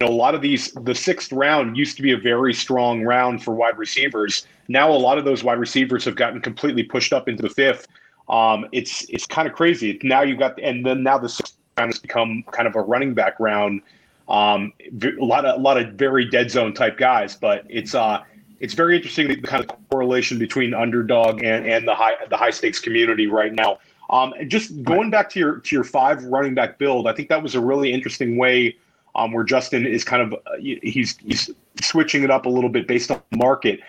[0.00, 3.02] you know, a lot of these the sixth round used to be a very strong
[3.02, 4.46] round for wide receivers.
[4.68, 7.88] Now a lot of those wide receivers have gotten completely pushed up into the fifth.
[8.28, 9.98] Um, it's it's kind of crazy.
[10.02, 13.14] Now you've got and then now the sixth round has become kind of a running
[13.14, 13.82] back round.
[14.28, 18.22] Um, a lot of a lot of very dead zone type guys, but it's uh
[18.60, 22.50] it's very interesting the kind of correlation between underdog and, and the high the high
[22.50, 23.78] stakes community right now.
[24.10, 27.28] Um, and just going back to your to your five running back build, I think
[27.28, 28.76] that was a really interesting way
[29.14, 32.86] um, where Justin is kind of uh, he's he's switching it up a little bit
[32.86, 33.80] based on the market.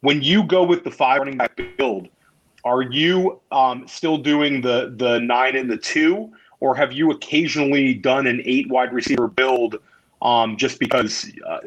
[0.00, 2.08] When you go with the five running back build,
[2.64, 7.94] are you um, still doing the the nine and the two, or have you occasionally
[7.94, 9.76] done an eight wide receiver build
[10.22, 11.60] um, just because uh,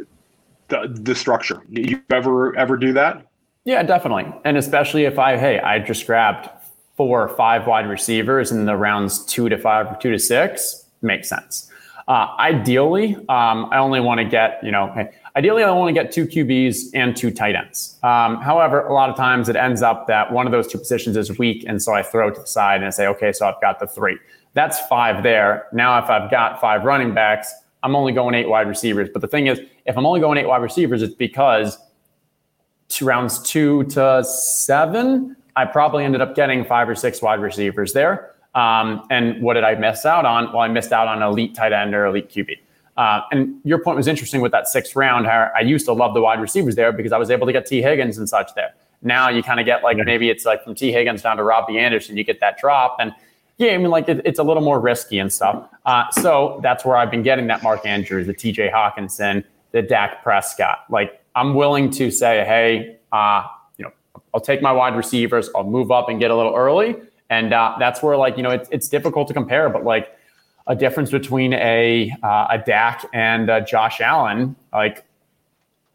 [0.70, 1.62] the the structure?
[1.70, 3.28] You ever ever do that?
[3.66, 6.50] Yeah, definitely, and especially if I hey I just grabbed
[6.96, 10.86] four or five wide receivers in the rounds two to five, or two to six,
[11.02, 11.70] makes sense.
[12.08, 14.94] Uh, ideally, um, I only want to get, you know,
[15.38, 17.98] ideally I want to get two QBs and two tight ends.
[18.04, 21.16] Um, however, a lot of times it ends up that one of those two positions
[21.16, 21.64] is weak.
[21.66, 23.88] And so I throw to the side and I say, okay, so I've got the
[23.88, 24.18] three.
[24.54, 25.68] That's five there.
[25.72, 27.54] Now, if I've got five running backs,
[27.84, 29.10] I'm only going eight wide receivers.
[29.12, 31.78] But the thing is, if I'm only going eight wide receivers, it's because
[32.90, 37.94] two rounds two to seven, I probably ended up getting five or six wide receivers
[37.94, 38.32] there.
[38.56, 40.52] Um, and what did I miss out on?
[40.52, 42.60] Well, I missed out on elite tight end or elite QB.
[42.96, 45.26] Uh, and your point was interesting with that sixth round.
[45.26, 47.66] How I used to love the wide receivers there because I was able to get
[47.66, 48.74] Tee Higgins and such there.
[49.02, 51.80] Now you kind of get like maybe it's like from Tee Higgins down to Robbie
[51.80, 52.98] Anderson, you get that drop.
[53.00, 53.13] And
[53.58, 55.68] yeah, I mean, like it, it's a little more risky and stuff.
[55.86, 60.24] Uh, so that's where I've been getting that Mark Andrews, the TJ Hockenson, the Dak
[60.24, 60.86] Prescott.
[60.89, 63.44] Like I'm willing to say, hey, uh,
[64.34, 66.96] I'll take my wide receivers, I'll move up and get a little early.
[67.30, 70.15] And uh, that's where like you know it's, it's difficult to compare but like
[70.67, 75.06] a difference between a uh, a Dak and uh, Josh Allen like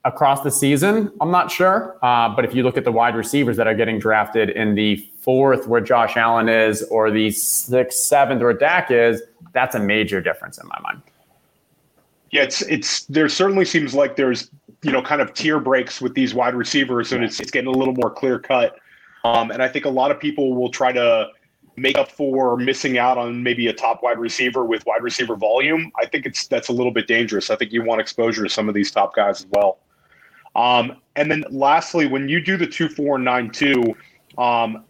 [0.04, 1.96] across the season I'm not sure.
[2.02, 4.96] Uh, but if you look at the wide receivers that are getting drafted in the
[5.20, 9.22] fourth where Josh Allen is or the sixth seventh where Dak is
[9.52, 11.02] that's a major difference in my mind.
[12.30, 14.50] Yeah it's it's there certainly seems like there's
[14.82, 17.76] you know kind of tier breaks with these wide receivers and it's, it's getting a
[17.76, 18.78] little more clear cut
[19.24, 21.28] um, and I think a lot of people will try to
[21.76, 25.92] make up for missing out on maybe a top wide receiver with wide receiver volume.
[26.00, 27.50] I think it's that's a little bit dangerous.
[27.50, 29.78] I think you want exposure to some of these top guys as well.
[30.56, 33.96] Um, and then lastly, when you do the two four nine two,
[34.36, 34.84] um,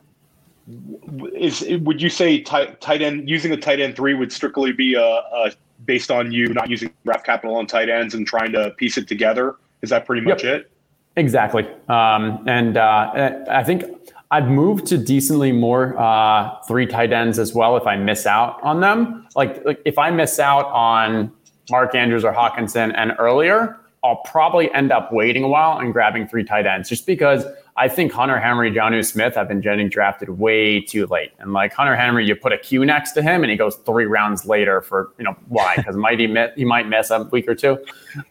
[1.35, 4.95] is would you say tight, tight end using a tight end three would strictly be
[4.95, 5.53] a, a
[5.85, 9.09] based on you not using draft capital on tight ends and trying to piece it
[9.09, 9.57] together?
[9.83, 10.61] Is that pretty much yep.
[10.63, 10.71] it?
[11.17, 11.67] Exactly.
[11.89, 13.85] Um, and uh, I think
[14.31, 18.63] I've moved to decently more uh, three tight ends as well if I miss out
[18.63, 19.27] on them.
[19.35, 21.33] Like, like if I miss out on
[21.71, 26.29] Mark Andrews or Hockenson and earlier, I'll probably end up waiting a while and grabbing
[26.29, 27.45] three tight ends just because
[27.77, 31.33] I think Hunter Henry, Jonnu Smith have been getting drafted way too late.
[31.39, 34.07] And like Hunter Henry, you put a Q next to him and he goes three
[34.07, 35.77] rounds later for, you know, why?
[35.77, 37.79] Because might he, miss, he might miss a week or two.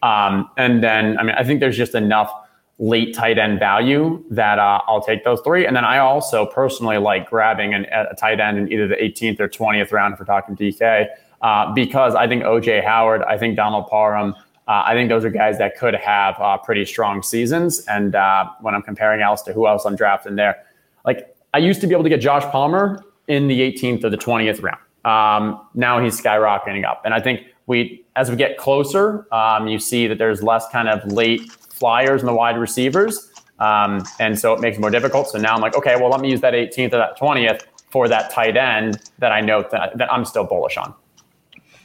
[0.02, 2.32] Um, and then, I mean, I think there's just enough–
[2.78, 5.66] late tight end value that uh, I'll take those three.
[5.66, 9.40] And then I also personally like grabbing an, a tight end in either the 18th
[9.40, 11.08] or 20th round for talking DK
[11.42, 14.34] uh, because I think OJ Howard, I think Donald Parham,
[14.68, 17.84] uh, I think those are guys that could have uh, pretty strong seasons.
[17.86, 20.62] And uh, when I'm comparing else to who else I'm drafting there,
[21.06, 24.18] like I used to be able to get Josh Palmer in the 18th or the
[24.18, 24.78] 20th round.
[25.06, 27.00] Um, now he's skyrocketing up.
[27.06, 30.88] And I think we, as we get closer, um, you see that there's less kind
[30.88, 33.30] of late flyers in the wide receivers.
[33.60, 35.28] Um, and so it makes it more difficult.
[35.28, 38.06] So now I'm like, okay, well, let me use that 18th or that 20th for
[38.08, 40.94] that tight end that I know that, that I'm still bullish on.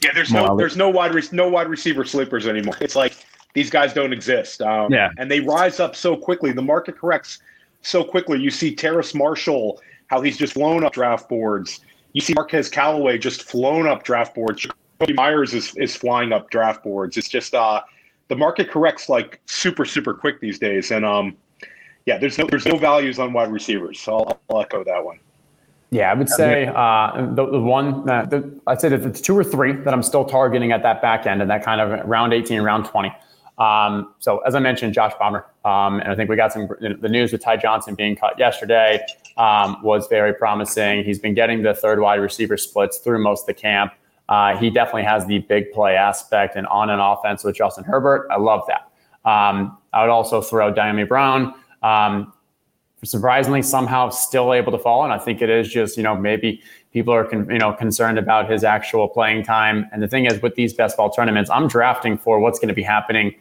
[0.04, 2.76] Yeah, there's no there's no wide re- no wide receiver sleepers anymore.
[2.82, 3.16] It's like
[3.54, 4.62] these guys don't exist.
[4.62, 6.52] Um, yeah, and they rise up so quickly.
[6.52, 7.40] The market corrects
[7.82, 8.40] so quickly.
[8.40, 11.80] You see Terrace Marshall, how he's just flown up draft boards.
[12.14, 14.68] You see Marquez Callaway just flown up draft boards.
[15.00, 17.18] Jakobi Meyers is, is flying up draft boards.
[17.18, 17.82] It's just uh,
[18.28, 21.38] the market corrects like super super quick these days, and um,
[22.06, 25.20] yeah, there's no there's no values on wide receivers, so I'll, I'll echo that one.
[25.94, 29.38] Yeah, I would say uh, the, the one that the, I'd say that the two
[29.38, 32.34] or three that I'm still targeting at that back end and that kind of round
[32.34, 33.16] 18, round 20.
[33.60, 37.10] Um, so as I mentioned, Josh Palmer, um, and I think we got some the
[37.10, 39.06] news with Ty Johnson being cut yesterday
[39.38, 41.04] um, was very promising.
[41.04, 43.94] He's been getting the third wide receiver splits through most of the camp.
[44.30, 48.28] Uh, he definitely has the big play aspect and on and offense with Justin Herbert.
[48.32, 48.90] I love that.
[49.30, 51.54] Um, I would also throw Dyami Brown.
[51.84, 52.34] Um,
[53.04, 56.62] surprisingly, somehow still able to fall, and I think it is just you know maybe
[56.92, 59.88] people are con- you know concerned about his actual playing time.
[59.92, 62.74] And the thing is, with these best ball tournaments, I'm drafting for what's going to
[62.74, 63.36] be happening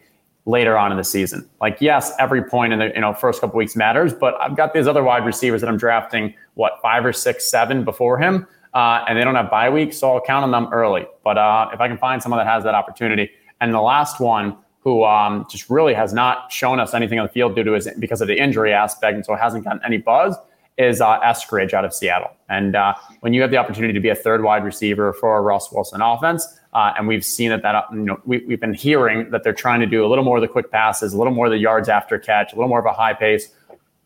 [0.44, 1.48] later on in the season.
[1.60, 4.74] Like, yes, every point in the you know first couple weeks matters, but I've got
[4.74, 9.04] these other wide receivers that I'm drafting what five or six, seven before him uh,
[9.06, 11.06] and they don't have bye weeks, so I'll count on them early.
[11.24, 14.56] But uh, if I can find someone that has that opportunity, and the last one
[14.82, 17.88] who um, just really has not shown us anything on the field due to his
[17.98, 20.36] because of the injury aspect, and so hasn't gotten any buzz,
[20.76, 22.30] is uh, Eskridge out of Seattle.
[22.48, 25.40] And uh, when you have the opportunity to be a third wide receiver for a
[25.40, 29.30] Russ Wilson offense, uh, and we've seen that that you know we, we've been hearing
[29.30, 31.46] that they're trying to do a little more of the quick passes, a little more
[31.46, 33.54] of the yards after catch, a little more of a high pace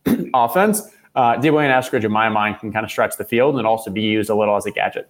[0.35, 0.83] offense.
[1.15, 3.91] Uh, Deebo and Eskridge, in my mind, can kind of stretch the field and also
[3.91, 5.09] be used a little as a gadget.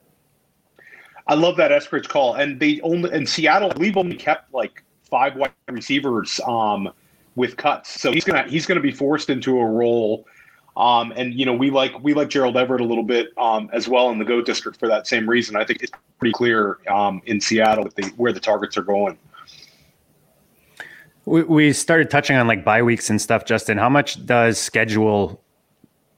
[1.26, 4.84] I love that Eskridge call, and they only in Seattle, believe, only kept like
[5.16, 6.92] five wide receivers um,
[7.36, 10.26] with cuts, so he's gonna he's gonna be forced into a role
[10.76, 13.88] um, and you know, we like we like Gerald Everett a little bit um, as
[13.88, 15.56] well in the GOAT district for that same reason.
[15.56, 19.16] I think it's pretty clear um, in Seattle the, where the targets are going.
[21.24, 23.78] We, we started touching on like bye weeks and stuff, Justin.
[23.78, 25.42] How much does schedule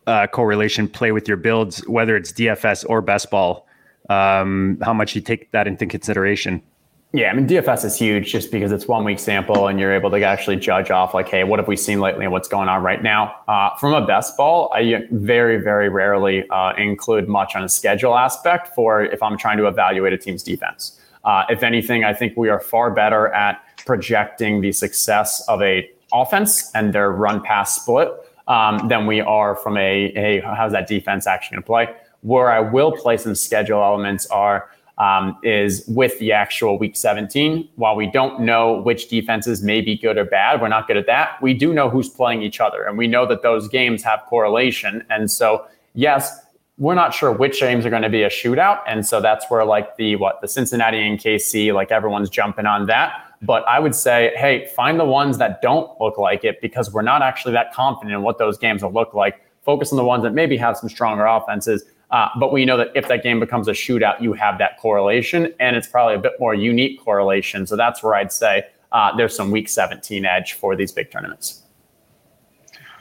[0.08, 3.66] uh, correlation play with your builds, whether it's DFS or best ball?
[4.10, 6.62] Um, how much you take that into consideration?
[7.12, 10.10] Yeah, I mean DFS is huge just because it's one week sample and you're able
[10.10, 12.82] to actually judge off like, hey, what have we seen lately and what's going on
[12.82, 13.34] right now.
[13.48, 18.14] Uh, from a best ball, I very very rarely uh, include much on a schedule
[18.14, 21.00] aspect for if I'm trying to evaluate a team's defense.
[21.24, 25.90] Uh, if anything, I think we are far better at projecting the success of a
[26.12, 28.10] offense and their run pass split
[28.48, 31.88] um, than we are from a, a how's that defense actually going to play.
[32.20, 34.68] Where I will play some schedule elements are
[34.98, 37.68] um, is with the actual week 17.
[37.76, 41.06] While we don't know which defenses may be good or bad, we're not good at
[41.06, 41.40] that.
[41.40, 45.04] We do know who's playing each other, and we know that those games have correlation.
[45.08, 46.40] And so, yes,
[46.78, 49.64] we're not sure which games are going to be a shootout, and so that's where
[49.64, 53.24] like the what the Cincinnati and KC, like everyone's jumping on that.
[53.40, 57.02] But I would say, hey, find the ones that don't look like it because we're
[57.02, 59.40] not actually that confident in what those games will look like.
[59.62, 62.88] Focus on the ones that maybe have some stronger offenses uh, but we know that
[62.94, 66.32] if that game becomes a shootout, you have that correlation, and it's probably a bit
[66.40, 67.66] more unique correlation.
[67.66, 71.62] So that's where I'd say uh, there's some Week 17 edge for these big tournaments.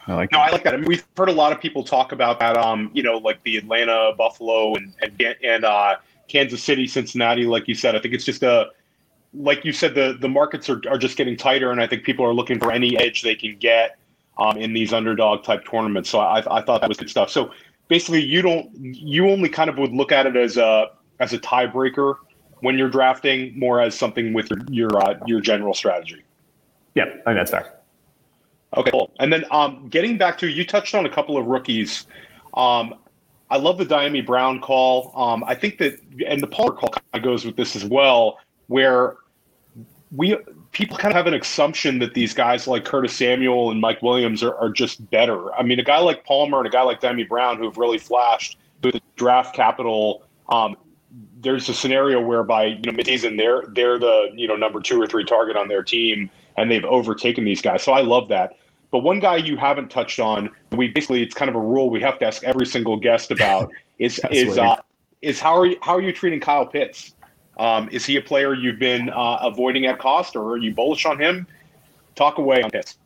[0.07, 0.47] I like no, that.
[0.47, 0.73] I like that.
[0.73, 2.57] I mean, we've heard a lot of people talk about that.
[2.57, 7.45] Um, you know, like the Atlanta, Buffalo, and and and uh, Kansas City, Cincinnati.
[7.45, 8.71] Like you said, I think it's just a
[9.33, 12.25] like you said, the the markets are, are just getting tighter, and I think people
[12.25, 13.97] are looking for any edge they can get
[14.37, 16.09] um, in these underdog type tournaments.
[16.09, 17.29] So I, I thought that was good stuff.
[17.29, 17.51] So
[17.87, 20.87] basically you don't you only kind of would look at it as a
[21.19, 22.15] as a tiebreaker
[22.61, 26.23] when you're drafting, more as something with your your uh, your general strategy.
[26.95, 27.73] Yeah, I think that's fair.
[28.75, 29.11] Okay, cool.
[29.19, 32.05] And then um, getting back to you touched on a couple of rookies.
[32.53, 32.95] Um,
[33.49, 35.13] I love the Dyami Brown call.
[35.15, 38.39] Um, I think that and the Palmer call kind of goes with this as well,
[38.67, 39.17] where
[40.11, 40.37] we
[40.71, 44.43] people kind of have an assumption that these guys like Curtis Samuel and Mike Williams
[44.43, 45.53] are, are just better.
[45.55, 48.57] I mean, a guy like Palmer and a guy like Dyami Brown who've really flashed
[48.83, 50.23] with the draft capital.
[50.49, 50.75] Um,
[51.41, 55.07] there's a scenario whereby you know midseason they're they're the you know number two or
[55.07, 57.83] three target on their team and they've overtaken these guys.
[57.83, 58.57] So I love that.
[58.91, 62.01] But one guy you haven't touched on, we basically it's kind of a rule we
[62.01, 64.77] have to ask every single guest about is is uh,
[65.21, 67.13] is how are you how are you treating Kyle Pitts?
[67.57, 71.05] Um, is he a player you've been uh, avoiding at cost, or are you bullish
[71.05, 71.47] on him?
[72.15, 72.97] Talk away on this.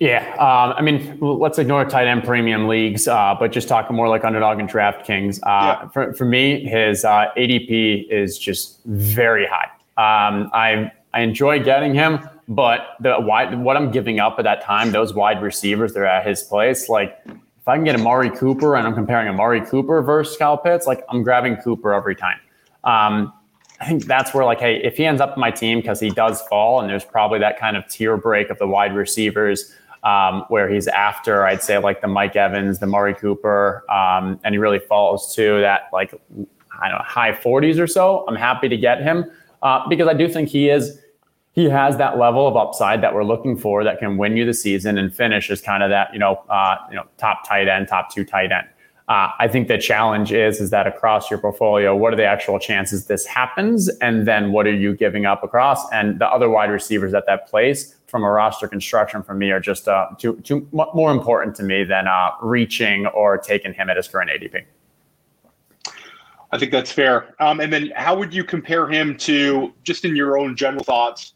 [0.00, 4.08] Yeah, um, I mean, let's ignore tight end premium leagues, uh, but just talk more
[4.08, 5.38] like underdog and DraftKings.
[5.42, 5.88] Uh, yeah.
[5.88, 9.70] for, for me, his uh, ADP is just very high.
[9.96, 14.62] Um, I I enjoy getting him, but the wide what I'm giving up at that
[14.62, 16.88] time, those wide receivers, they're at his place.
[16.88, 20.88] Like if I can get Amari Cooper, and I'm comparing Amari Cooper versus Kyle Pitts,
[20.88, 22.40] like I'm grabbing Cooper every time.
[22.82, 23.32] Um,
[23.84, 26.40] I think that's where, like, hey, if he ends up my team because he does
[26.48, 30.70] fall, and there's probably that kind of tier break of the wide receivers um, where
[30.70, 34.78] he's after, I'd say, like the Mike Evans, the Amari Cooper, um, and he really
[34.78, 36.14] falls to that, like,
[36.80, 38.24] I don't know, high 40s or so.
[38.26, 39.30] I'm happy to get him
[39.62, 40.98] uh, because I do think he is.
[41.52, 44.54] He has that level of upside that we're looking for that can win you the
[44.54, 47.88] season and finish as kind of that, you know, uh, you know, top tight end,
[47.88, 48.66] top two tight end.
[49.06, 52.58] Uh, I think the challenge is is that across your portfolio, what are the actual
[52.58, 55.90] chances this happens, and then what are you giving up across?
[55.92, 59.60] And the other wide receivers at that place from a roster construction for me are
[59.60, 63.96] just uh, too, too more important to me than uh, reaching or taking him at
[63.96, 64.64] his current ADP.
[66.52, 67.34] I think that's fair.
[67.40, 71.34] Um, and then, how would you compare him to just in your own general thoughts?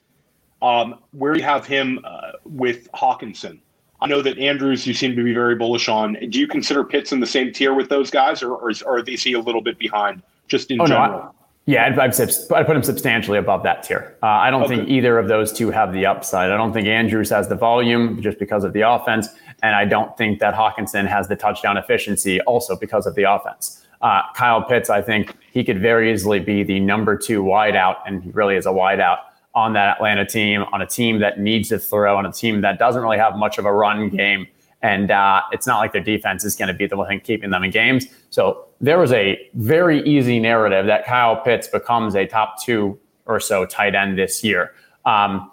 [0.62, 3.60] Um, where you have him uh, with Hockenson?
[4.00, 6.16] I know that Andrews, you seem to be very bullish on.
[6.30, 9.00] Do you consider Pitts in the same tier with those guys, or, or, is, or
[9.00, 11.10] is he a little bit behind just in oh, general?
[11.10, 11.30] No, I,
[11.66, 14.16] yeah, I'd, I'd, I'd, put him substantially above that tier.
[14.22, 14.76] Uh, I don't okay.
[14.76, 16.50] think either of those two have the upside.
[16.50, 19.28] I don't think Andrews has the volume just because of the offense,
[19.62, 23.84] and I don't think that Hockenson has the touchdown efficiency also because of the offense.
[24.00, 28.22] Uh, Kyle Pitts, I think he could very easily be the number two wideout, and
[28.22, 29.18] he really is a wideout
[29.58, 32.78] on that Atlanta team, on a team that needs to throw, on a team that
[32.78, 34.46] doesn't really have much of a run game.
[34.82, 37.64] And uh, it's not like their defense is going to be the one keeping them
[37.64, 38.06] in games.
[38.30, 42.96] So there was a very easy narrative that Kyle Pitts becomes a top two
[43.26, 44.72] or so tight end this year.
[45.04, 45.50] Um,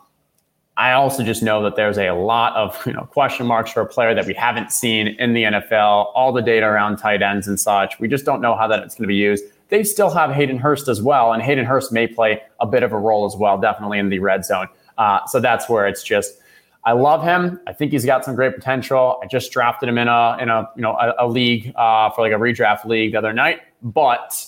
[0.77, 3.87] I also just know that there's a lot of you know question marks for a
[3.87, 6.11] player that we haven't seen in the NFL.
[6.13, 8.93] All the data around tight ends and such, we just don't know how that it's
[8.93, 9.43] going to be used.
[9.69, 12.93] They still have Hayden Hurst as well, and Hayden Hurst may play a bit of
[12.93, 14.67] a role as well, definitely in the red zone.
[14.97, 16.39] Uh, so that's where it's just.
[16.83, 17.59] I love him.
[17.65, 19.19] I think he's got some great potential.
[19.23, 22.21] I just drafted him in a in a you know a, a league uh, for
[22.21, 24.45] like a redraft league the other night, but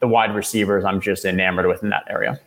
[0.00, 2.38] the wide receivers I'm just enamored with in that area.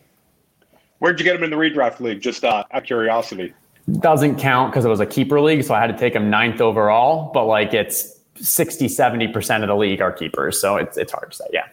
[1.00, 2.20] Where'd you get him in the redraft league?
[2.20, 3.52] Just uh, out of curiosity.
[3.98, 6.60] Doesn't count because it was a keeper league, so I had to take him ninth
[6.60, 7.32] overall.
[7.34, 10.60] But like it's 60, 70% of the league are keepers.
[10.60, 11.44] So it's, it's hard to say.
[11.52, 11.66] Yeah.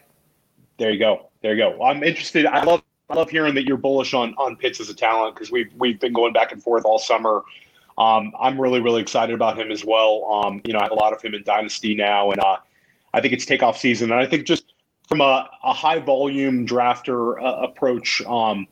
[0.78, 1.30] There you go.
[1.41, 1.78] There you go.
[1.78, 2.45] Well, I'm interested.
[2.45, 5.51] I love I love hearing that you're bullish on on Pitts as a talent because
[5.51, 7.41] we've we've been going back and forth all summer.
[7.97, 10.26] Um, I'm really really excited about him as well.
[10.32, 12.57] Um, you know, I have a lot of him in Dynasty now, and uh,
[13.13, 14.11] I think it's takeoff season.
[14.11, 14.74] And I think just
[15.07, 18.67] from a, a high volume drafter uh, approach, um,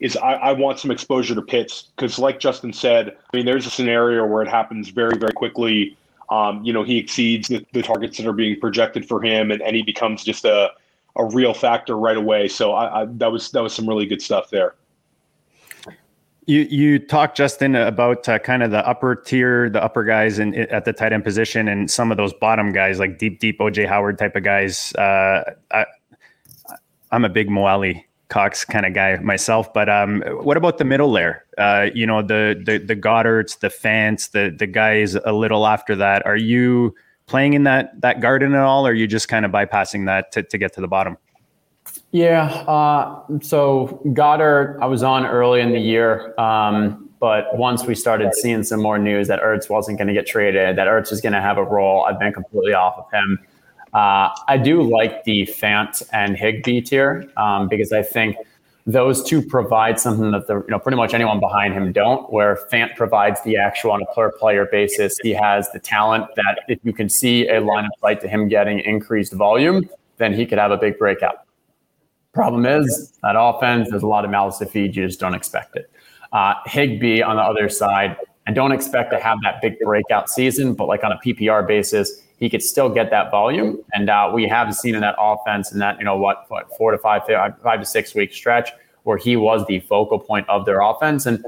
[0.00, 3.66] is I, I, want some exposure to Pitts because, like Justin said, I mean, there's
[3.66, 5.96] a scenario where it happens very, very quickly.
[6.32, 9.60] Um, you know, he exceeds the, the, targets that are being projected for him, and,
[9.60, 10.70] and he becomes just a,
[11.16, 12.48] a real factor right away.
[12.48, 14.76] So I, I, that was that was some really good stuff there.
[16.46, 20.54] You you talked Justin about uh, kind of the upper tier, the upper guys in,
[20.54, 23.86] at the tight end position, and some of those bottom guys like deep deep OJ
[23.86, 24.94] Howard type of guys.
[24.94, 25.84] Uh, I,
[27.10, 27.66] I'm a big Mo
[28.32, 29.72] Cox kind of guy myself.
[29.74, 31.44] But um, what about the middle layer?
[31.58, 35.94] Uh, you know, the the the Goederts, the Fants, the the guys a little after
[35.96, 36.24] that.
[36.24, 36.94] Are you
[37.26, 40.32] playing in that that garden at all, or are you just kind of bypassing that
[40.32, 41.18] to, to get to the bottom?
[42.12, 42.44] Yeah.
[42.66, 46.38] Uh, so Goedert, I was on early in the year.
[46.40, 50.26] Um, but once we started seeing some more news that Ertz wasn't going to get
[50.26, 53.38] traded, that Ertz was going to have a role, I've been completely off of him.
[53.92, 58.36] Uh, I do like the Fant and Higbee tier um, because I think
[58.86, 62.30] those two provide something that the you know pretty much anyone behind him don't.
[62.32, 66.60] Where Fant provides the actual on a per player basis, he has the talent that
[66.68, 70.46] if you can see a line of sight to him getting increased volume, then he
[70.46, 71.44] could have a big breakout.
[72.32, 74.96] Problem is that offense, there's a lot of mouths to feed.
[74.96, 75.90] You just don't expect it.
[76.32, 78.16] Uh, Higbee on the other side,
[78.46, 82.21] I don't expect to have that big breakout season, but like on a PPR basis,
[82.38, 83.78] he could still get that volume.
[83.92, 86.90] And uh, we have seen in that offense in that, you know, what, what four
[86.90, 87.22] to five,
[87.62, 88.70] five to six week stretch
[89.04, 91.26] where he was the focal point of their offense.
[91.26, 91.44] And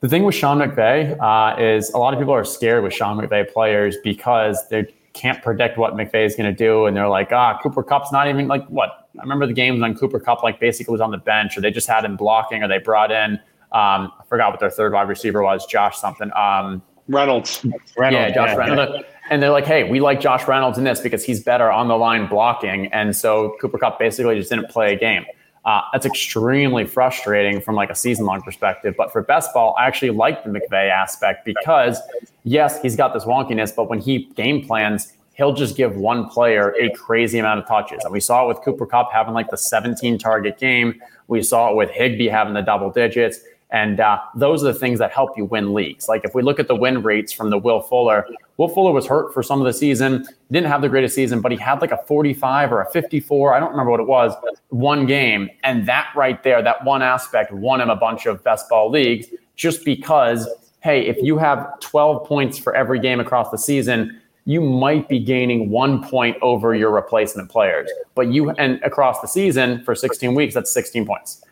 [0.00, 3.18] the thing with Sean McVay uh, is a lot of people are scared with Sean
[3.18, 6.86] McVay players because they can't predict what McVay is going to do.
[6.86, 9.08] And they're like, ah, Cooper Kupp's not even like what?
[9.18, 11.70] I remember the games when Cooper Kupp like basically was on the bench or they
[11.70, 13.34] just had him blocking or they brought in,
[13.72, 16.30] um, I forgot what their third wide receiver was, Josh something.
[16.34, 17.64] Um, Reynolds.
[17.96, 18.28] Reynolds.
[18.28, 18.92] Yeah, Josh yeah, Reynolds.
[18.94, 21.88] Yeah and they're like, hey, we like Josh Reynolds in this because he's better on
[21.88, 22.86] the line blocking.
[22.92, 25.24] And so Cooper Kupp basically just didn't play a game.
[25.64, 28.94] Uh, that's extremely frustrating from like a season long perspective.
[28.98, 31.98] But for best ball, I actually like the McVay aspect because
[32.42, 36.74] yes, he's got this wonkiness, but when he game plans, he'll just give one player
[36.78, 38.04] a crazy amount of touches.
[38.04, 41.00] And we saw it with Cooper Kupp having like the 17 target game.
[41.28, 43.38] We saw it with Higbee having the double digits.
[43.74, 46.08] And uh, those are the things that help you win leagues.
[46.08, 48.24] Like if we look at the win rates from the Will Fuller,
[48.56, 51.50] Will Fuller was hurt for some of the season, didn't have the greatest season, but
[51.50, 53.52] he had like a 45 or a 54.
[53.52, 54.32] I don't remember what it was,
[54.68, 55.50] one game.
[55.64, 59.26] And that right there, that one aspect won him a bunch of best ball leagues
[59.56, 60.48] just because,
[60.78, 65.18] hey, if you have 12 points for every game across the season, you might be
[65.18, 67.90] gaining one point over your replacement players.
[68.14, 71.42] But you, and across the season for 16 weeks, that's 16 points.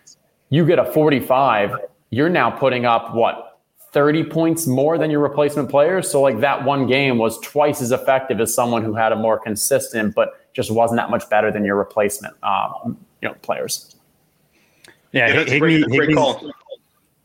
[0.51, 1.75] You get a 45
[2.13, 3.59] you're now putting up what
[3.93, 6.09] 30 points more than your replacement players.
[6.11, 9.39] So like that one game was twice as effective as someone who had a more
[9.39, 13.97] consistent, but just wasn't that much better than your replacement, um, you know, players.
[15.13, 16.53] Yeah, yeah Higbee, great, call.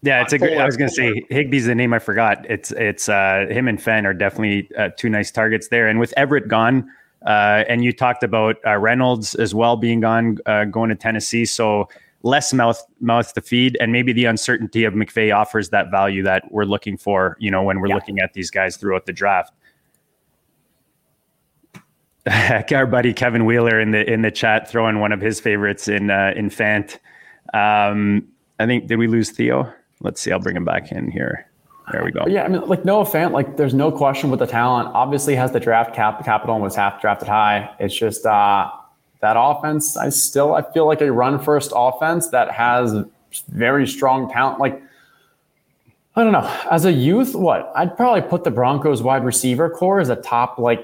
[0.02, 0.58] Yeah, it's a great.
[0.58, 2.46] I was going to say Higbee's the name I forgot.
[2.50, 5.88] It's it's uh, him and Fant are definitely uh, two nice targets there.
[5.88, 6.90] And with Everett gone,
[7.26, 11.46] uh, and you talked about uh, Reynolds as well being gone, uh, going to Tennessee.
[11.46, 11.90] So
[12.24, 16.52] less mouth mouth to feed, and maybe the uncertainty of McVay offers that value that
[16.52, 17.38] we're looking for.
[17.40, 17.96] You know, when we're yeah.
[17.96, 19.54] looking at these guys throughout the draft.
[22.26, 25.88] Heck, Our buddy Kevin Wheeler in the in the chat throwing one of his favorites
[25.88, 26.98] in uh, in Fant.
[27.54, 28.28] Um,
[28.60, 29.72] I think did we lose Theo?
[30.02, 30.32] Let's see.
[30.32, 31.48] I'll bring him back in here.
[31.92, 32.26] There we go.
[32.28, 34.90] Yeah, I mean, like Noah Fant, like there's no question with the talent.
[34.94, 37.74] Obviously, has the draft cap capital and was half drafted high.
[37.80, 38.70] It's just uh,
[39.22, 43.04] that offense, I still I feel like a run first offense that has
[43.50, 44.60] very strong talent.
[44.60, 44.82] Like
[46.16, 46.52] I don't know.
[46.72, 47.72] As a youth, what?
[47.76, 50.84] I'd probably put the Broncos wide receiver corps as a top like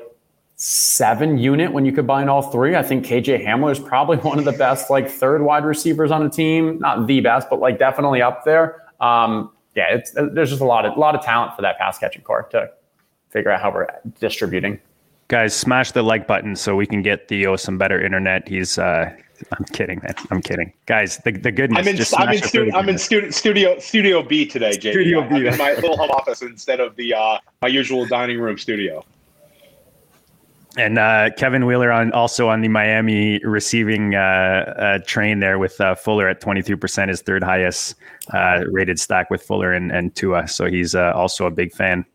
[0.57, 2.75] seven unit when you combine all three.
[2.75, 6.23] I think KJ Hamler is probably one of the best like third wide receivers on
[6.23, 6.77] the team.
[6.79, 8.83] Not the best, but like definitely up there.
[9.01, 11.97] Um, yeah, it's, there's just a lot of a lot of talent for that pass
[11.97, 12.69] catching corps to
[13.31, 13.87] figure out how we're
[14.19, 14.79] distributing.
[15.33, 18.47] Guys, smash the like button so we can get Theo some better internet.
[18.47, 19.11] He's uh,
[19.51, 20.13] I'm kidding, man.
[20.29, 21.17] I'm kidding, guys.
[21.25, 21.79] The, the goodness.
[21.79, 22.29] I'm in.
[22.29, 23.05] I'm in, stu- I'm in minutes.
[23.05, 24.91] stu- studio studio B today, JD.
[24.91, 25.47] Studio I'm B.
[25.47, 29.03] in my little home office instead of the uh, my usual dining room studio.
[30.77, 35.81] And uh, Kevin Wheeler on also on the Miami receiving uh, uh, train there with
[35.81, 37.95] uh, Fuller at 23%, his third highest
[38.31, 40.47] uh, rated stack with Fuller and, and Tua.
[40.47, 42.05] So he's uh, also a big fan.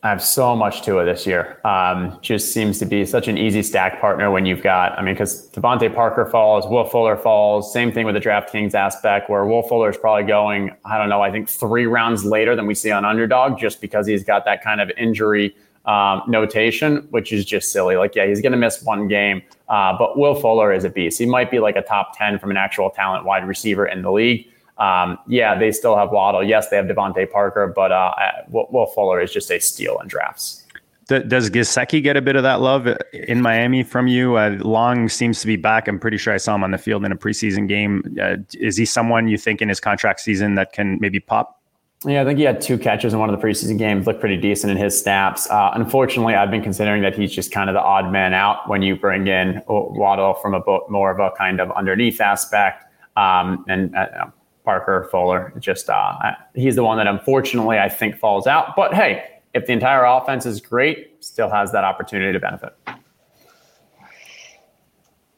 [0.00, 1.60] I have so much to it this year.
[1.64, 5.14] Um, just seems to be such an easy stack partner when you've got, I mean,
[5.14, 7.72] because DeVante Parker falls, Will Fuller falls.
[7.72, 11.20] Same thing with the DraftKings aspect, where Will Fuller is probably going, I don't know,
[11.20, 14.62] I think three rounds later than we see on Underdog, just because he's got that
[14.62, 17.96] kind of injury um, notation, which is just silly.
[17.96, 21.18] Like, yeah, he's going to miss one game, uh, but Will Fuller is a beast.
[21.18, 24.12] He might be like a top 10 from an actual talent wide receiver in the
[24.12, 24.48] league.
[24.78, 26.44] Um, yeah, they still have Waddle.
[26.44, 28.12] Yes, they have DeVante Parker, but uh,
[28.48, 30.64] Will, Will Fuller is just a steal in drafts.
[31.08, 34.36] Does Gesicki get a bit of that love in Miami from you?
[34.36, 35.88] Uh, Long seems to be back.
[35.88, 38.14] I'm pretty sure I saw him on the field in a preseason game.
[38.20, 41.62] Uh, is he someone you think in his contract season that can maybe pop?
[42.04, 44.06] Yeah, I think he had two catches in one of the preseason games.
[44.06, 45.48] Looked pretty decent in his snaps.
[45.50, 48.82] Uh, unfortunately, I've been considering that he's just kind of the odd man out when
[48.82, 52.84] you bring in Waddle from a more of a kind of underneath aspect.
[53.16, 54.26] Um, and uh,
[54.68, 55.50] Parker Fuller.
[55.58, 56.14] Just uh,
[56.54, 58.76] he's the one that unfortunately I think falls out.
[58.76, 62.74] But hey, if the entire offense is great, still has that opportunity to benefit.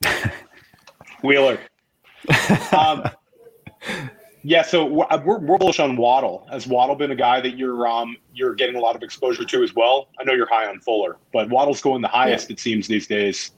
[1.23, 1.61] Wheeler.
[2.77, 3.09] um,
[4.43, 6.49] yeah, so we're, we're bullish on Waddle.
[6.51, 9.63] Has Waddle been a guy that you're um, you're getting a lot of exposure to
[9.63, 10.09] as well?
[10.19, 12.55] I know you're high on Fuller, but Waddle's going the highest yeah.
[12.55, 13.53] it seems these days.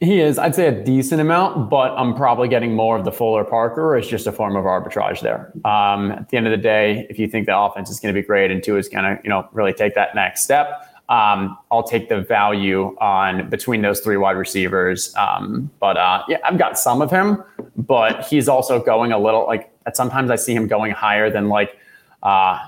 [0.00, 3.42] He is, I'd say, a decent amount, but I'm probably getting more of the Fuller
[3.42, 5.50] Parker It's just a form of arbitrage there.
[5.64, 8.20] Um, at the end of the day, if you think the offense is going to
[8.20, 11.58] be great and Tua is going to, you know, really take that next step, um,
[11.72, 15.12] I'll take the value on between those three wide receivers.
[15.16, 17.42] Um, but uh, yeah, I've got some of him,
[17.76, 19.72] but he's also going a little like.
[19.94, 21.76] Sometimes I see him going higher than like.
[22.22, 22.58] Uh,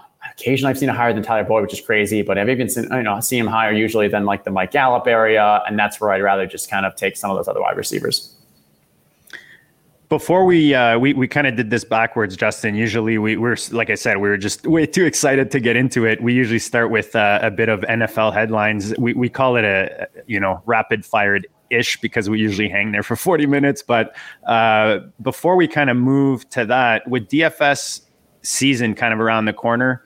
[0.41, 2.85] occasionally I've seen it higher than Tyler Boyd, which is crazy, but I've even seen,
[2.91, 5.63] you know, see him higher usually than like the Mike Gallup area.
[5.67, 8.35] And that's where I'd rather just kind of take some of those other wide receivers.
[10.09, 12.75] Before we uh, we we kind of did this backwards, Justin.
[12.75, 16.05] Usually we we're like I said, we were just way too excited to get into
[16.05, 16.21] it.
[16.21, 18.93] We usually start with uh, a bit of NFL headlines.
[18.99, 23.05] We we call it a you know rapid fired ish because we usually hang there
[23.05, 23.85] for 40 minutes.
[23.85, 24.17] But
[24.49, 28.01] uh, before we kind of move to that, with DFS
[28.43, 30.03] season kind of around the corner,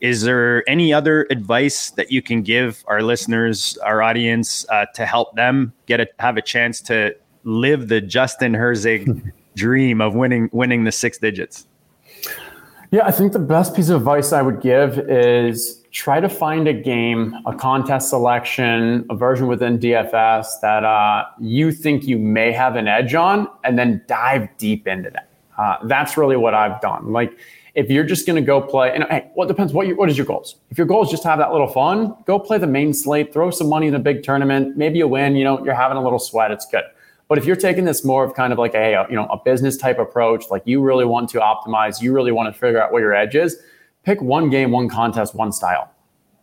[0.00, 5.06] is there any other advice that you can give our listeners, our audience, uh, to
[5.06, 10.48] help them get a have a chance to live the Justin Herzig dream of winning
[10.52, 11.66] winning the six digits?
[12.90, 16.66] Yeah, I think the best piece of advice I would give is try to find
[16.66, 22.50] a game, a contest selection, a version within DFS that uh, you think you may
[22.52, 25.28] have an edge on, and then dive deep into that.
[25.58, 27.12] Uh, that's really what I've done.
[27.12, 27.38] Like
[27.74, 29.72] if you're just going to go play, and hey, well, it depends.
[29.72, 30.56] What, you, what is your goals?
[30.70, 33.32] If your goal is just to have that little fun, go play the main slate,
[33.32, 34.76] throw some money in a big tournament.
[34.76, 35.36] Maybe you win.
[35.36, 36.50] You know, you're having a little sweat.
[36.50, 36.84] It's good.
[37.28, 39.76] But if you're taking this more of kind of like a you know a business
[39.76, 43.00] type approach, like you really want to optimize, you really want to figure out what
[43.00, 43.58] your edge is.
[44.04, 45.90] Pick one game, one contest, one style,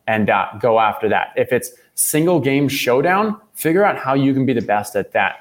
[0.06, 1.34] and uh, go after that.
[1.36, 5.38] If it's single game showdown, figure out how you can be the best at that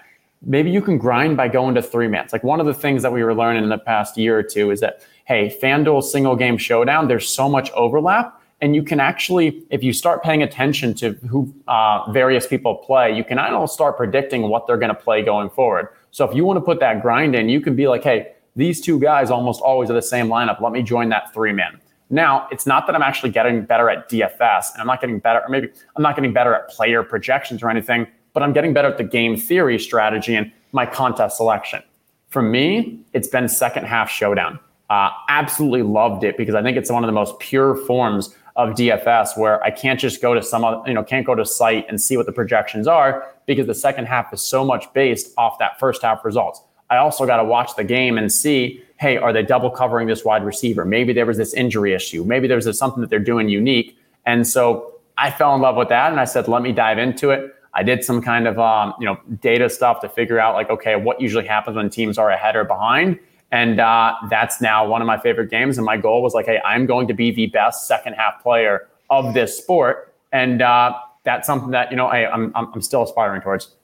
[0.46, 2.32] maybe you can grind by going to three mans.
[2.32, 4.70] Like one of the things that we were learning in the past year or two
[4.70, 8.40] is that, hey, FanDuel single game showdown, there's so much overlap.
[8.60, 13.14] And you can actually, if you start paying attention to who uh, various people play,
[13.14, 15.88] you can now start predicting what they're going to play going forward.
[16.12, 18.80] So if you want to put that grind in, you can be like, hey, these
[18.80, 20.60] two guys almost always are the same lineup.
[20.60, 21.80] Let me join that three man.
[22.10, 25.40] Now, it's not that I'm actually getting better at DFS and I'm not getting better,
[25.40, 28.88] or maybe I'm not getting better at player projections or anything but I'm getting better
[28.88, 31.82] at the game theory strategy and my contest selection.
[32.28, 34.58] For me, it's been second half showdown.
[34.94, 38.76] Uh, absolutely loved it because I think it's one of the most pure forms of
[38.76, 41.84] DFS where I can't just go to some other, you know, can't go to site
[41.88, 45.58] and see what the projections are because the second half is so much based off
[45.58, 46.62] that first half results.
[46.90, 50.24] I also got to watch the game and see, hey, are they double covering this
[50.24, 50.84] wide receiver?
[50.84, 52.22] Maybe there was this injury issue.
[52.22, 53.98] Maybe there was something that they're doing unique.
[54.26, 57.30] And so I fell in love with that and I said, let me dive into
[57.30, 57.52] it.
[57.72, 60.94] I did some kind of um, you know data stuff to figure out like okay
[60.94, 63.18] what usually happens when teams are ahead or behind,
[63.54, 65.78] And uh, that's now one of my favorite games.
[65.78, 68.88] And my goal was like, hey, I'm going to be the best second half player
[69.10, 70.12] of this sport.
[70.32, 73.76] And uh, that's something that, you know, I, I'm, I'm still aspiring towards.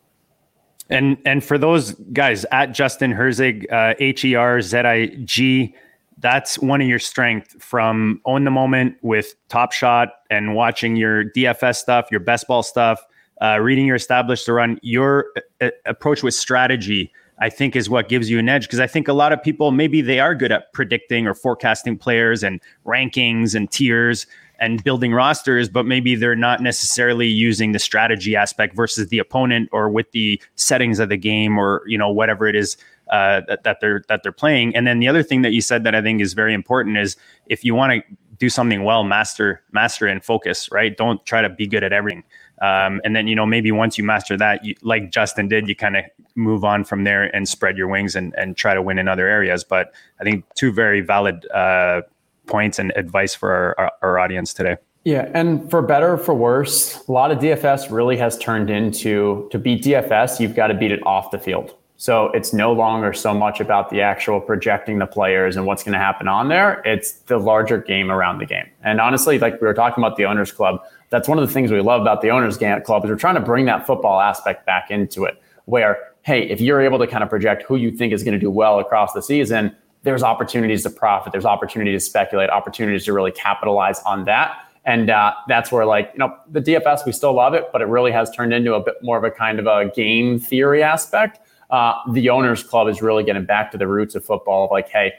[0.89, 5.73] And and for those guys at Justin Herzig, uh, H E R Z I G,
[6.19, 11.27] that's one of your strengths from own the moment with Top Shot and watching your
[11.27, 13.07] DFS stuff, your best ball stuff,
[13.41, 14.81] uh, reading your established to run.
[14.83, 15.27] Your
[15.61, 19.09] uh, approach with strategy, I think, is what gives you an edge because I think
[19.09, 23.55] a lot of people maybe they are good at predicting or forecasting players and rankings
[23.55, 24.27] and tiers
[24.59, 29.71] and building rosters, but maybe they're not necessarily using the strategy aspect versus the opponent
[29.73, 32.77] or with the settings of the game or you know whatever it is
[33.11, 34.77] uh, that, that they're that they're playing.
[34.77, 37.17] And then the other thing that you said that I think is very important is
[37.47, 40.71] if you want to do something well, master master and focus.
[40.73, 42.25] Right, don't try to be good at everything.
[42.61, 45.75] Um, and then you know maybe once you master that, you, like Justin did, you
[45.75, 46.05] kind of
[46.35, 49.27] move on from there and spread your wings and and try to win in other
[49.27, 49.65] areas.
[49.65, 52.03] But I think two very valid uh,
[52.47, 54.77] points and advice for our, our, our audience today.
[55.05, 59.59] Yeah, and for better for worse, a lot of DFS really has turned into to
[59.59, 61.75] beat DFS, you've got to beat it off the field.
[61.97, 65.93] So it's no longer so much about the actual projecting the players and what's going
[65.93, 66.81] to happen on there.
[66.87, 68.67] It's the larger game around the game.
[68.83, 70.81] And honestly, like we were talking about the owners club,
[71.11, 73.41] that's one of the things we love about the owners club is we're trying to
[73.41, 75.41] bring that football aspect back into it.
[75.67, 78.39] Where hey, if you're able to kind of project who you think is going to
[78.39, 83.13] do well across the season, there's opportunities to profit, there's opportunity to speculate, opportunities to
[83.13, 84.57] really capitalize on that.
[84.85, 87.87] And uh, that's where, like, you know, the DFS, we still love it, but it
[87.87, 91.41] really has turned into a bit more of a kind of a game theory aspect.
[91.69, 94.89] Uh, the owners club is really getting back to the roots of football of like,
[94.89, 95.13] hey,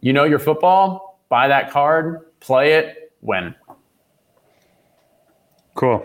[0.00, 3.54] you know your football, buy that card, play it, win.
[5.74, 6.04] Cool.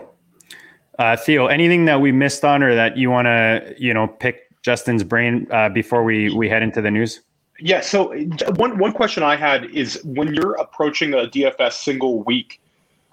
[0.98, 4.48] Uh, Theo, anything that we missed on or that you want to, you know, pick
[4.62, 7.20] Justin's brain uh, before we, we head into the news?
[7.60, 7.80] Yeah.
[7.80, 8.14] So
[8.54, 12.60] one one question I had is when you're approaching a DFS single week,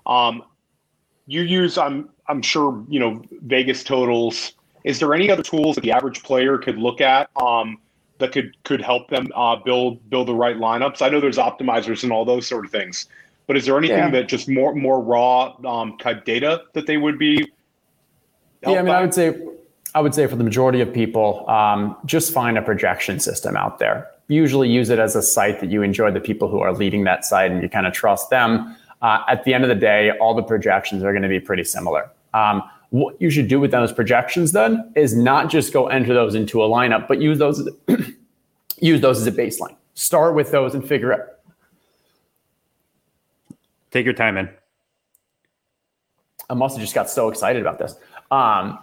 [0.06, 0.44] um,
[1.26, 4.54] you use I'm I'm sure you know Vegas totals.
[4.84, 7.80] Is there any other tools that the average player could look at um,
[8.20, 11.02] that could could help them uh, build build the right lineups?
[11.02, 13.08] I know there's optimizers and all those sort of things,
[13.48, 14.10] but is there anything yeah.
[14.12, 17.52] that just more more raw um, type data that they would be?
[18.64, 18.98] Yeah, I mean, by?
[18.98, 19.40] I would say
[19.94, 23.80] I would say for the majority of people, um, just find a projection system out
[23.80, 27.04] there usually use it as a site that you enjoy the people who are leading
[27.04, 28.76] that site and you kind of trust them.
[29.02, 31.64] Uh, at the end of the day, all the projections are going to be pretty
[31.64, 32.10] similar.
[32.34, 36.34] Um, what you should do with those projections then is not just go enter those
[36.34, 37.68] into a lineup, but use those
[38.80, 39.76] use those as a baseline.
[39.94, 41.35] Start with those and figure out.
[43.96, 44.50] Take your time in.
[46.50, 47.96] I must have just got so excited about this.
[48.30, 48.78] Um,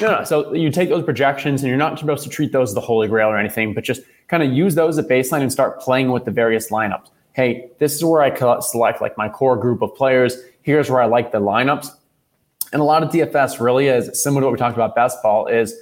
[0.00, 0.24] no, no.
[0.24, 3.06] So you take those projections, and you're not supposed to treat those as the holy
[3.06, 6.24] grail or anything, but just kind of use those as baseline and start playing with
[6.24, 7.10] the various lineups.
[7.34, 10.38] Hey, this is where I select like my core group of players.
[10.62, 11.88] Here's where I like the lineups.
[12.72, 15.46] And a lot of DFS really is similar to what we talked about best ball
[15.46, 15.74] is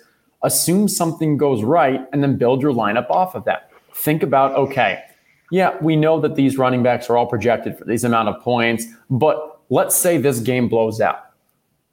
[0.43, 3.71] assume something goes right and then build your lineup off of that.
[3.95, 5.05] Think about, okay,
[5.53, 8.87] yeah, we know that these running backs are all projected for these amount of points,
[9.11, 11.27] but let's say this game blows out.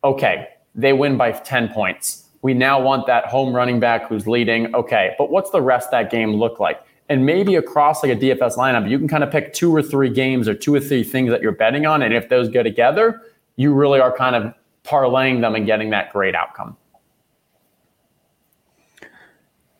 [0.01, 2.29] Okay, they win by 10 points.
[2.41, 4.73] We now want that home running back who's leading.
[4.73, 6.81] Okay, but what's the rest that game look like?
[7.09, 10.09] And maybe across like a DFS lineup, you can kind of pick two or three
[10.09, 12.01] games or two or three things that you're betting on.
[12.01, 13.21] And if those go together,
[13.57, 14.53] you really are kind of
[14.85, 16.77] parlaying them and getting that great outcome.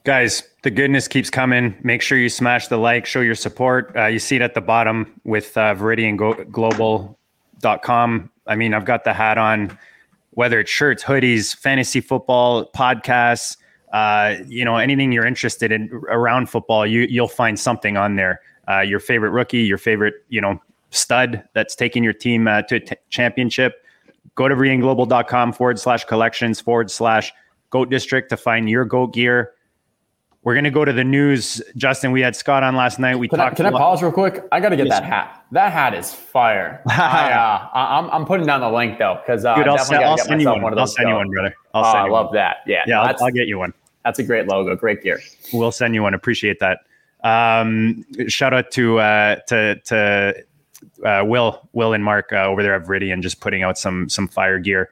[0.06, 1.76] Guys, the goodness keeps coming.
[1.84, 3.92] Make sure you smash the like, show your support.
[3.96, 8.32] Uh, you see it at the bottom with uh, ViridianGlobal.com.
[8.48, 9.78] I mean, I've got the hat on
[10.32, 13.58] whether it's shirts, hoodies, fantasy football, podcasts,
[13.92, 18.42] uh, you know, anything you're interested in around football, you you'll find something on there.
[18.68, 22.76] Uh, your favorite rookie, your favorite, you know, stud that's taking your team uh, to
[22.76, 23.84] a t- championship.
[24.36, 27.34] Go to ViridianGlobal.com forward slash collections forward slash
[27.72, 29.54] goat district to find your goat gear.
[30.44, 32.14] We're gonna go to the news, Justin.
[32.14, 33.16] We had Scott on last night.
[33.16, 33.54] We can talked.
[33.54, 34.46] I, can I pause real quick?
[34.54, 35.00] I got to get yes.
[35.00, 35.46] that hat.
[35.52, 36.82] That hat is fire.
[36.88, 40.18] I, uh, I'm, I'm putting down the link though because uh, Dude, I'll, send, I'll
[40.18, 40.62] send you one.
[40.62, 41.54] one I'll send you one, brother.
[41.74, 42.58] I'll oh, send I love that.
[42.66, 43.02] Yeah, yeah.
[43.02, 43.74] I'll, I'll, get you one.
[44.06, 44.78] That's a great logo.
[44.78, 45.20] Great gear.
[45.52, 46.14] We'll send you one.
[46.14, 46.80] Appreciate that.
[47.22, 50.46] Um, shout out to uh, to to
[51.06, 54.30] uh, Will Will and Mark uh, over there at Viridian just putting out some some
[54.30, 54.90] fire gear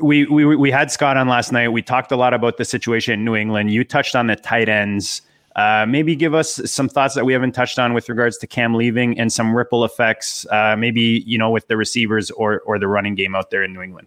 [0.00, 1.68] we, we we had Scott on last night.
[1.68, 3.70] We talked a lot about the situation in New England.
[3.70, 5.22] You touched on the tight ends.
[5.56, 8.74] Uh, maybe give us some thoughts that we haven't touched on with regards to Cam
[8.74, 12.88] leaving and some ripple effects, uh, maybe you know with the receivers or or the
[12.88, 14.06] running game out there in New England.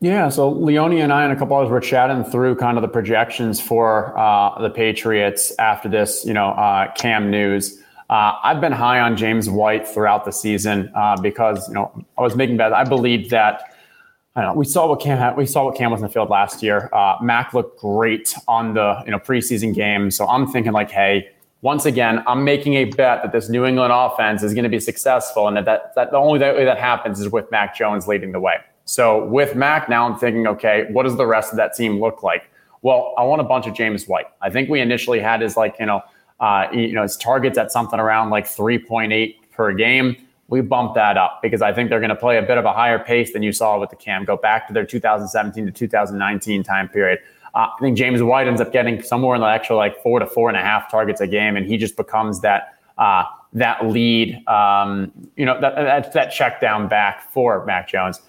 [0.00, 2.88] Yeah, so Leone and I and a couple others were chatting through kind of the
[2.88, 7.80] projections for uh, the Patriots after this, you know, uh, Cam news.
[8.10, 12.22] Uh, I've been high on James White throughout the season uh, because you know I
[12.22, 12.74] was making bets.
[12.74, 13.71] I believed that.
[14.34, 14.58] I don't know.
[14.58, 16.88] We saw what Cam we saw what Cam was in the field last year.
[16.92, 21.28] Uh, Mac looked great on the you know preseason game, so I'm thinking like, hey,
[21.62, 24.80] once again, I'm making a bet that this New England offense is going to be
[24.80, 28.32] successful, and that, that, that the only way that happens is with Mac Jones leading
[28.32, 28.56] the way.
[28.84, 32.24] So with Mac, now I'm thinking, okay, what does the rest of that team look
[32.24, 32.50] like?
[32.82, 34.26] Well, I want a bunch of James White.
[34.40, 36.02] I think we initially had his like, you know,
[36.40, 40.16] uh, you know, his targets at something around like 3.8 per game.
[40.52, 42.74] We bumped that up because I think they're going to play a bit of a
[42.74, 44.26] higher pace than you saw with the Cam.
[44.26, 47.20] Go back to their 2017 to 2019 time period.
[47.54, 50.26] Uh, I think James White ends up getting somewhere in the actual like four to
[50.26, 53.24] four and a half targets a game, and he just becomes that uh,
[53.54, 58.20] that lead, um, you know, that, that that check down back for Mac Jones.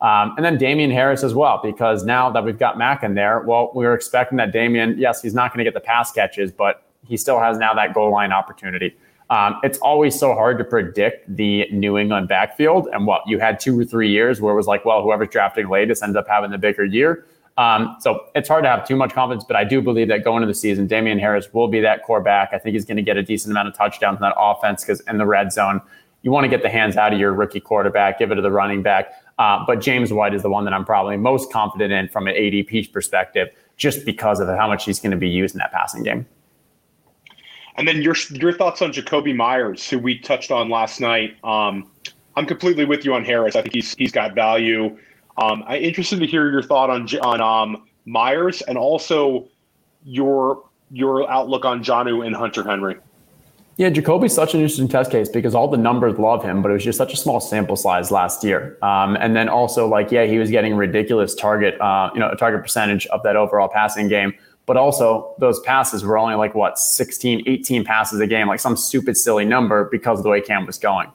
[0.00, 3.40] Um, and then Damien Harris as well, because now that we've got Mac in there,
[3.40, 6.52] well, we were expecting that Damien, yes, he's not going to get the pass catches,
[6.52, 8.94] but he still has now that goal line opportunity.
[9.32, 12.86] Um, it's always so hard to predict the New England backfield.
[12.92, 15.70] And what you had two or three years where it was like, well, whoever's drafting
[15.70, 17.24] latest ends up having the bigger year.
[17.56, 20.42] Um, so it's hard to have too much confidence, but I do believe that going
[20.42, 22.50] into the season, Damien Harris will be that core back.
[22.52, 25.00] I think he's going to get a decent amount of touchdowns in that offense because
[25.08, 25.80] in the red zone,
[26.20, 28.50] you want to get the hands out of your rookie quarterback, give it to the
[28.50, 29.12] running back.
[29.38, 32.34] Uh, but James White is the one that I'm probably most confident in from an
[32.34, 36.02] ADP perspective, just because of how much he's going to be used in that passing
[36.02, 36.26] game.
[37.76, 41.36] And then your your thoughts on Jakobi Myers, who we touched on last night.
[41.44, 41.90] Um,
[42.36, 43.56] I'm completely with you on Harris.
[43.56, 44.96] I think he's he's got value.
[45.38, 49.48] Um, I'm interested to hear your thought on on um, Myers and also
[50.04, 52.96] your your outlook on Jonnu and Hunter Henry.
[53.78, 56.74] Yeah, Jakobi's such an interesting test case because all the numbers love him, but it
[56.74, 58.76] was just such a small sample size last year.
[58.82, 62.36] Um, and then also, like, yeah, he was getting ridiculous target, uh, you know, a
[62.36, 64.34] target percentage of that overall passing game.
[64.66, 68.76] But also, those passes were only like what 16, 18 passes a game, like some
[68.76, 71.10] stupid, silly number because of the way Cam was going.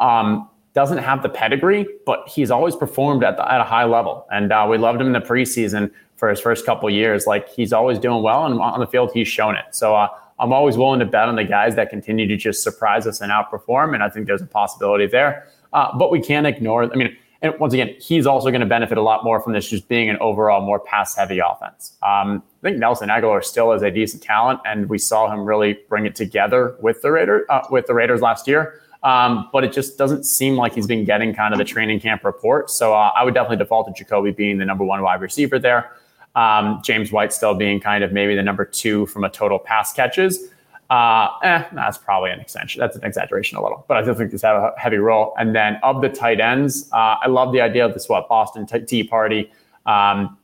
[0.00, 4.26] Um, doesn't have the pedigree, but he's always performed at, the, at a high level.
[4.32, 7.26] And uh, we loved him in the preseason for his first couple years.
[7.26, 9.64] Like he's always doing well, and on the field, he's shown it.
[9.70, 13.06] So uh, I'm always willing to bet on the guys that continue to just surprise
[13.06, 13.94] us and outperform.
[13.94, 15.48] And I think there's a possibility there.
[15.72, 18.96] Uh, but we can't ignore, I mean, and once again, he's also going to benefit
[18.96, 21.92] a lot more from this just being an overall more pass heavy offense.
[22.02, 25.78] Um, I think Nelson Agholor still is a decent talent, and we saw him really
[25.90, 28.80] bring it together with the Raiders uh, with the Raiders last year.
[29.02, 32.24] Um, but it just doesn't seem like he's been getting kind of the training camp
[32.24, 32.70] report.
[32.70, 35.92] So uh, I would definitely default to Jakobi being the number one wide receiver there.
[36.34, 39.92] Um, James White still being kind of maybe the number two from a total pass
[39.92, 40.48] catches.
[40.90, 42.80] Uh, eh, that's probably an extension.
[42.80, 45.34] That's an exaggeration a little, but I still think he's have a heavy role.
[45.38, 48.66] And then of the tight ends, uh, I love the idea of this what Boston
[48.66, 49.50] Tea Party.
[49.86, 50.38] Um,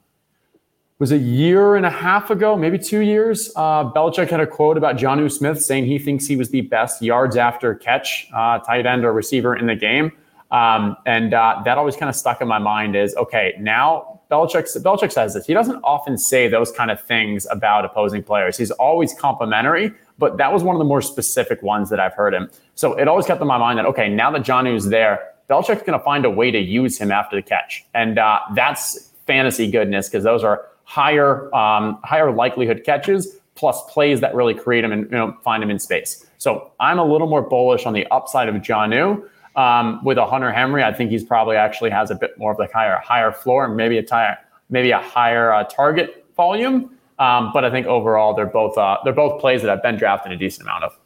[1.01, 3.51] was a year and a half ago, maybe two years.
[3.57, 7.01] Uh, Belichick had a quote about Jonnu Smith saying he thinks he was the best
[7.01, 10.13] yards after catch uh, tight end or receiver in the game.
[10.51, 14.67] Um, and uh, that always kind of stuck in my mind is okay, now Belichick,
[14.83, 15.47] Belichick says this.
[15.47, 18.59] He doesn't often say those kind of things about opposing players.
[18.59, 22.35] He's always complimentary, but that was one of the more specific ones that I've heard
[22.35, 22.49] him.
[22.77, 25.99] So it always kept in my mind that, okay, now that Jonnu's there, Belichick's going
[25.99, 27.85] to find a way to use him after the catch.
[27.95, 34.21] And uh, that's fantasy goodness because those are higher, um, higher likelihood catches plus plays
[34.21, 36.25] that really create him and you know, find him in space.
[36.39, 39.27] So I'm a little more bullish on the upside of Jonnu.
[39.57, 42.59] Um, with a Hunter Henry, I think he's probably actually has a bit more of
[42.61, 46.97] like higher higher floor and maybe a tire, maybe a higher uh, target volume.
[47.21, 50.33] Um, but I think overall they're both uh, they're both plays that I've been drafting
[50.33, 50.99] a decent amount of.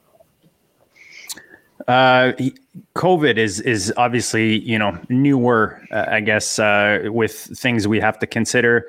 [1.89, 2.33] Uh,
[2.95, 8.19] COVID is is obviously you know newer, uh, I guess, uh, with things we have
[8.21, 8.87] to consider.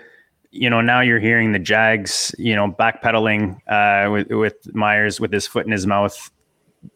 [0.51, 5.33] You know, now you're hearing the Jags, you know, backpedaling uh, with with Meyers with
[5.33, 6.31] his foot in his mouth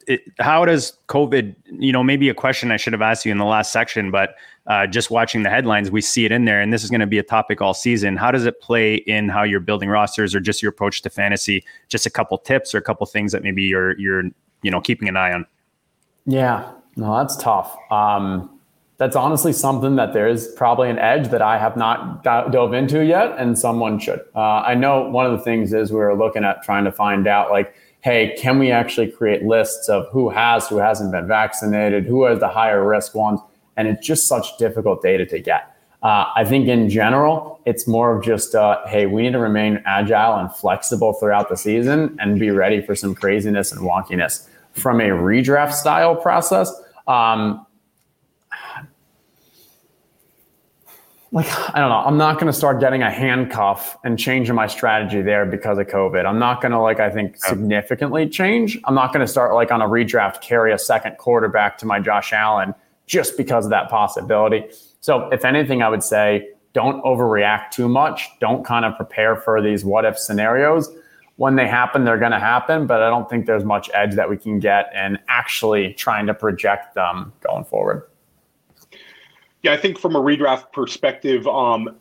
[0.07, 3.37] it, how does COVID, you know, maybe a question I should have asked you in
[3.37, 4.35] the last section, but
[4.69, 7.07] uh, just watching the headlines, we see it in there, and this is going to
[7.07, 8.15] be a topic all season.
[8.15, 11.65] How does it play in how you're building rosters, or just your approach to fantasy?
[11.87, 14.25] Just a couple tips or a couple things that maybe you're you're
[14.61, 15.47] you know keeping an eye on.
[16.25, 17.75] Yeah, no, that's tough.
[17.89, 18.59] Um,
[18.97, 23.03] that's honestly something that there is probably an edge that I have not dove into
[23.03, 24.21] yet, and someone should.
[24.35, 27.27] Uh, I know one of the things is we are looking at trying to find
[27.27, 32.05] out like hey, can we actually create lists of who has, who hasn't been vaccinated,
[32.05, 33.41] who has the higher risk ones?
[33.77, 35.75] And it's just such difficult data to get.
[36.01, 39.83] Uh, I think in general, it's more of just, uh, hey, we need to remain
[39.85, 44.47] agile and flexible throughout the season and be ready for some craziness and wonkiness.
[44.73, 46.71] From a redraft style process,
[47.07, 47.65] um,
[51.31, 52.03] like I don't know.
[52.05, 55.87] I'm not going to start getting a handcuff and changing my strategy there because of
[55.87, 56.25] COVID.
[56.25, 58.79] I'm not going to like I think significantly change.
[58.85, 61.99] I'm not going to start like on a redraft carry a second quarterback to my
[61.99, 62.73] Josh Allen
[63.09, 64.63] just because of that possibility.
[65.01, 68.29] So if anything, I would say don't overreact too much.
[68.39, 70.89] Don't kind of prepare for these what if scenarios.
[71.37, 74.29] When they happen, they're going to happen, but I don't think there's much edge that
[74.29, 78.03] we can get in actually trying to project them going forward.
[79.63, 81.97] Yeah, I think from a redraft perspective, um,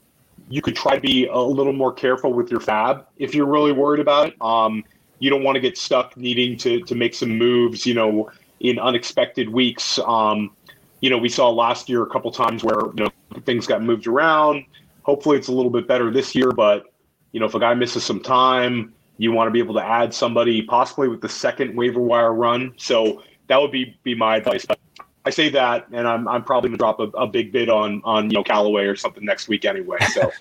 [0.50, 3.72] you could try to be a little more careful with your fab if you're really
[3.72, 4.42] worried about it.
[4.42, 4.84] Um,
[5.20, 8.30] you don't want to get stuck needing to to make some moves, you know,
[8.61, 9.98] in unexpected weeks.
[10.00, 10.50] Um,
[11.01, 13.11] you know, we saw last year a couple times where you know
[13.44, 14.64] things got moved around.
[15.03, 16.53] Hopefully, it's a little bit better this year.
[16.53, 16.84] But
[17.32, 20.12] you know, if a guy misses some time, you want to be able to add
[20.12, 22.74] somebody possibly with the second waiver wire run.
[22.76, 24.66] So that would be be my advice.
[24.66, 24.78] But
[25.24, 28.30] I say that, and I'm I'm probably gonna drop a, a big bid on on
[28.30, 29.99] you know Callaway or something next week anyway.
[30.12, 30.32] So.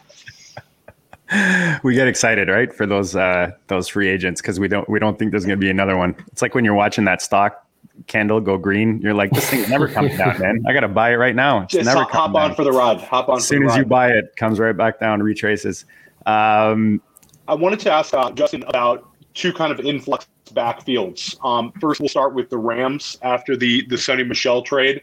[1.84, 5.20] we get excited, right, for those uh, those free agents because we don't we don't
[5.20, 6.16] think there's going to be another one.
[6.32, 7.67] It's like when you're watching that stock
[8.06, 10.64] candle go green, you're like, this thing never comes down, man.
[10.68, 11.64] I got to buy it right now.
[11.64, 13.02] It's Just never hop, hop on for the ride.
[13.02, 13.38] Hop on.
[13.38, 13.78] As soon as ride.
[13.80, 15.86] you buy it, comes right back down, retraces.
[16.26, 17.02] Um,
[17.48, 21.44] I wanted to ask uh, Justin about two kind of influx backfields.
[21.44, 25.02] Um, first, we'll start with the Rams after the the Sony Michel trade.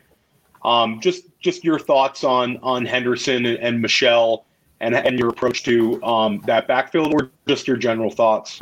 [0.64, 4.46] Um, just just your thoughts on on Henderson and, and Michel
[4.80, 8.60] and and your approach to um, that backfield, or just your general thoughts.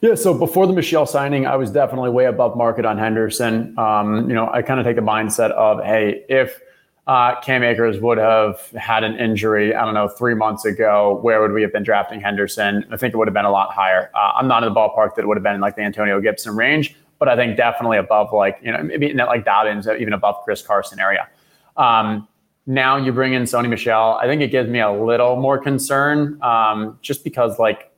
[0.00, 3.76] Yeah, so before the Michel signing, I was definitely way above market on Henderson.
[3.78, 6.60] Um, you know, I kind of take the mindset of, hey, if
[7.08, 11.40] uh, Cam Akers would have had an injury, I don't know, three months ago, where
[11.40, 12.84] would we have been drafting Henderson?
[12.92, 14.10] I think it would have been a lot higher.
[14.14, 16.20] Uh, I'm not in the ballpark that it would have been in like the Antonio
[16.20, 20.12] Gibson range, but I think definitely above like, you know, maybe not like Dobbins, even
[20.12, 21.28] above Chris Carson area.
[21.76, 22.28] Um,
[22.66, 24.18] now you bring in Sony Michel.
[24.22, 27.90] I think it gives me a little more concern um, just because like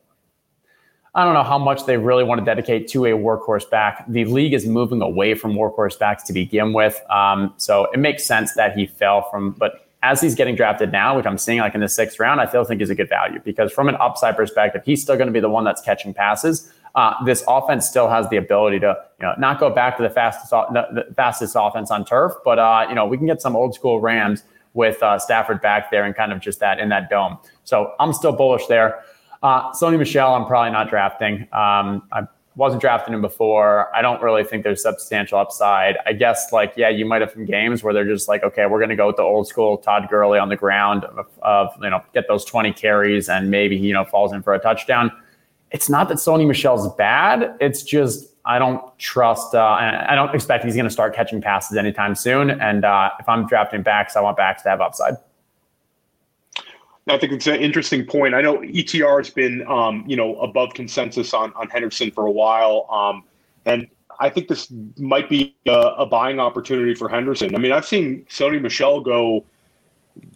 [1.15, 4.05] I don't know how much they really want to dedicate to a workhorse back.
[4.07, 7.01] The league is moving away from workhorse backs to begin with.
[7.11, 11.17] Um, so it makes sense that he fell from, but as he's getting drafted now,
[11.17, 13.41] which I'm seeing like in the sixth round, I still think is a good value
[13.45, 16.73] because from an upside perspective, he's still going to be the one that's catching passes.
[16.95, 20.11] Uh, this offense still has the ability to, you know, not go back to the
[20.11, 23.75] fastest, the fastest offense on turf, but uh, you know, we can get some old
[23.75, 24.45] school Rams
[24.75, 27.39] with uh, Stafford back there and kind of just that in that dome.
[27.65, 29.03] So I'm still bullish there.
[29.43, 31.43] Uh, Sony Michel, I'm probably not drafting.
[31.53, 32.27] Um, I
[32.57, 33.95] wasn't drafting him before.
[33.95, 35.97] I don't really think there's substantial upside.
[36.05, 38.79] I guess, like, yeah, you might have some games where they're just like, okay, we're
[38.79, 41.89] going to go with the old school Todd Gurley on the ground of, of, you
[41.89, 45.11] know, get those 20 carries and maybe you know, falls in for a touchdown.
[45.71, 47.57] It's not that Sony Michel's bad.
[47.61, 51.77] It's just, I don't trust, uh, I don't expect he's going to start catching passes
[51.77, 52.51] anytime soon.
[52.51, 55.15] And uh, if I'm drafting backs, I want backs to have upside.
[57.09, 58.35] I think it's an interesting point.
[58.35, 62.31] I know ETR has been, um, you know, above consensus on, on Henderson for a
[62.31, 62.87] while.
[62.91, 63.25] Um,
[63.65, 63.89] and
[64.21, 67.55] I think this might be a, a, buying opportunity for Henderson.
[67.55, 69.45] I mean, I've seen Sony Michel go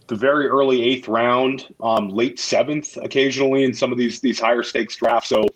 [0.06, 4.62] the very early eighth round, um, late seventh, occasionally in some of these these higher
[4.62, 5.28] stakes drafts.
[5.28, 5.46] So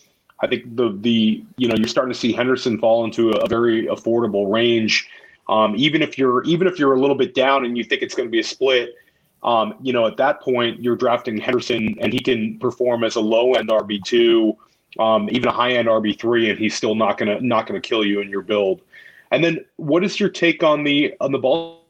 [0.41, 3.49] I think the the you know you're starting to see Henderson fall into a, a
[3.49, 5.09] very affordable range.
[5.49, 8.15] Um, even if you're even if you're a little bit down and you think it's
[8.15, 8.95] going to be a split,
[9.43, 13.21] um, you know, at that point, you're drafting Henderson, and he can perform as a
[13.21, 14.57] low end RB two,
[14.99, 18.05] um, even a high end RB three, and he's still not gonna not gonna kill
[18.05, 18.83] you in your build.
[19.31, 21.85] And then, what is your take on the on the ball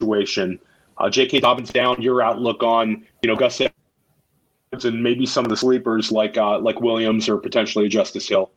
[0.00, 0.60] situation?
[0.98, 1.40] Uh, J.K.
[1.40, 2.00] Dobbins down.
[2.00, 3.60] Your outlook on you know Gus
[4.82, 8.50] and maybe some of the sleepers like uh, like Williams or potentially Justice Hill.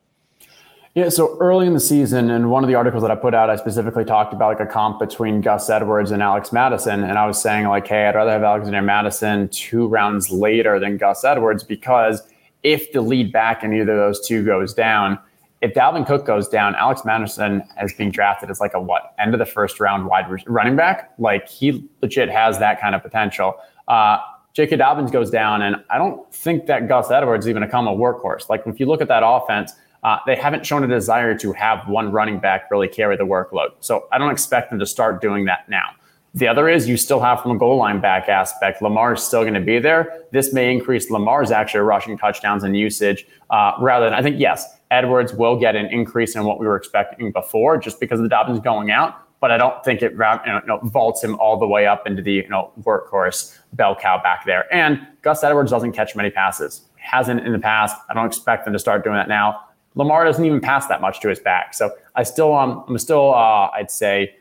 [0.98, 3.52] Yeah, so early in the season, and one of the articles that I put out,
[3.52, 7.04] I specifically talked about like a comp between Gus Edwards and Alex Mattison.
[7.04, 10.98] and I was saying like, hey, I'd rather have Alexander Mattison two rounds later than
[10.98, 12.24] Gus Edwards because
[12.64, 15.20] if the lead back in either of those two goes down,
[15.62, 19.36] if Dalvin Cook goes down, Alex Mattison is being drafted as like a what end
[19.36, 21.14] of the first round wide running back.
[21.20, 23.54] Like he legit has that kind of potential.
[23.88, 24.18] Uh,
[24.54, 24.78] J.K.
[24.78, 27.96] Dobbins goes down, and I don't think that Gus Edwards is even to come a
[27.96, 28.50] workhorse.
[28.50, 29.74] Like if you look at that offense
[30.08, 33.72] uh, they haven't shown a desire to have one running back really carry the workload.
[33.82, 35.90] So I don't expect them to start doing that now.
[36.34, 39.42] The other is you still have from a goal line back aspect, Lamar is still
[39.42, 40.22] going to be there.
[40.32, 44.66] This may increase Lamar's actually rushing touchdowns and usage uh, rather than, I think, yes,
[44.92, 48.30] Edwards will get an increase in what we were expecting before just because of the
[48.30, 49.14] Dobbins going out.
[49.42, 52.32] But I don't think it you know, vaults him all the way up into the
[52.32, 54.74] you know, workhorse bell cow back there.
[54.74, 56.86] And Gus Edwards doesn't catch many passes.
[56.96, 57.98] Hasn't in the past.
[58.10, 59.67] I don't expect them to start doing that now.
[59.98, 61.74] Lamar doesn't even pass that much to his back.
[61.74, 64.36] So I still, um, I'm still, uh, I'd say,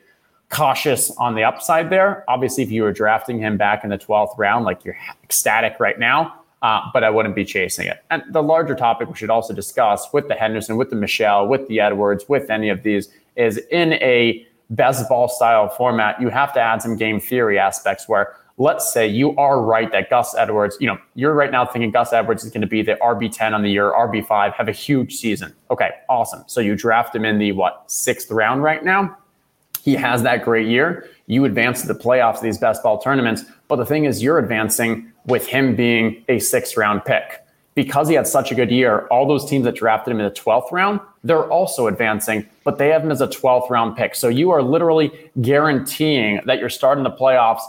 [0.49, 2.23] cautious on the upside there.
[2.27, 5.99] Obviously, if you were drafting him back in the 12th round, like you're ecstatic right
[5.99, 8.03] now, uh, but I wouldn't be chasing it.
[8.11, 11.67] And the larger topic we should also discuss with the Henderson, with the Michel, with
[11.67, 16.53] the Edwards, with any of these is in a best ball style format, you have
[16.53, 20.77] to add some game theory aspects where let's say you are right that Gus Edwards,
[20.79, 23.61] you know, you're right now thinking Gus Edwards is going to be the RB10 on
[23.61, 25.53] the year, RB5, have a huge season.
[25.69, 26.43] Okay, awesome.
[26.47, 29.15] So you draft him in the what, sixth round right now?
[29.81, 31.07] He has that great year.
[31.27, 33.43] You advance to the playoffs of these best ball tournaments.
[33.67, 37.43] But the thing is, you're advancing with him being a sixth round pick.
[37.75, 40.33] Because he had such a good year, all those teams that drafted him in the
[40.33, 44.15] 12th round, they're also advancing, but they have him as a 12th round pick.
[44.15, 47.61] So you are literally guaranteeing that you're starting the playoffs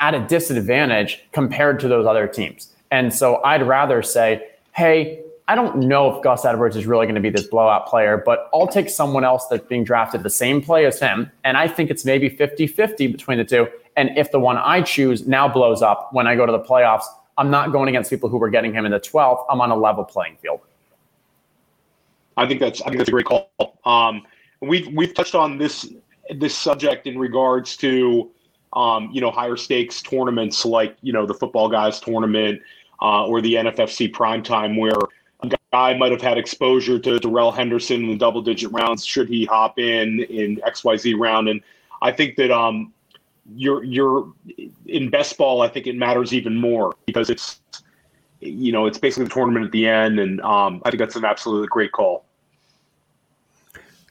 [0.00, 2.72] at a disadvantage compared to those other teams.
[2.90, 7.14] And so I'd rather say, hey, I don't know if Gus Edwards is really going
[7.14, 10.60] to be this blowout player, but I'll take someone else that's being drafted the same
[10.60, 11.30] play as him.
[11.44, 13.68] And I think it's maybe 50 50 between the two.
[13.96, 17.04] And if the one I choose now blows up when I go to the playoffs,
[17.38, 19.44] I'm not going against people who were getting him in the 12th.
[19.48, 20.60] I'm on a level playing field.
[22.36, 23.48] I think that's I think that's a great call.
[23.84, 24.22] Um,
[24.60, 25.88] we've we've touched on this
[26.34, 28.30] this subject in regards to
[28.72, 32.60] um, you know, higher stakes tournaments like, you know, the football guys tournament
[33.00, 34.98] uh, or the NFFC primetime where
[35.42, 39.28] a guy might have had exposure to Darrell Henderson in the double digit rounds should
[39.28, 41.48] he hop in in XYZ round.
[41.48, 41.60] And
[42.02, 42.92] I think that um,
[43.54, 44.32] you're, you're
[44.86, 47.60] in best ball, I think it matters even more because it's,
[48.40, 50.18] you know, it's basically the tournament at the end.
[50.18, 52.24] And um, I think that's an absolutely great call.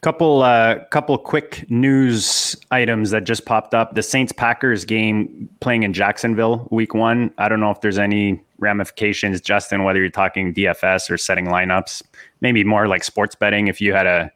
[0.01, 3.95] Couple uh, couple quick news items that just popped up.
[3.95, 7.33] The Saints Packers game playing in Jacksonville week one.
[7.39, 12.03] I don't know if there's any ramifications, Justin, whether you're talking DFS or setting lineups.
[12.41, 13.67] Maybe more like sports betting.
[13.67, 14.31] If you had a,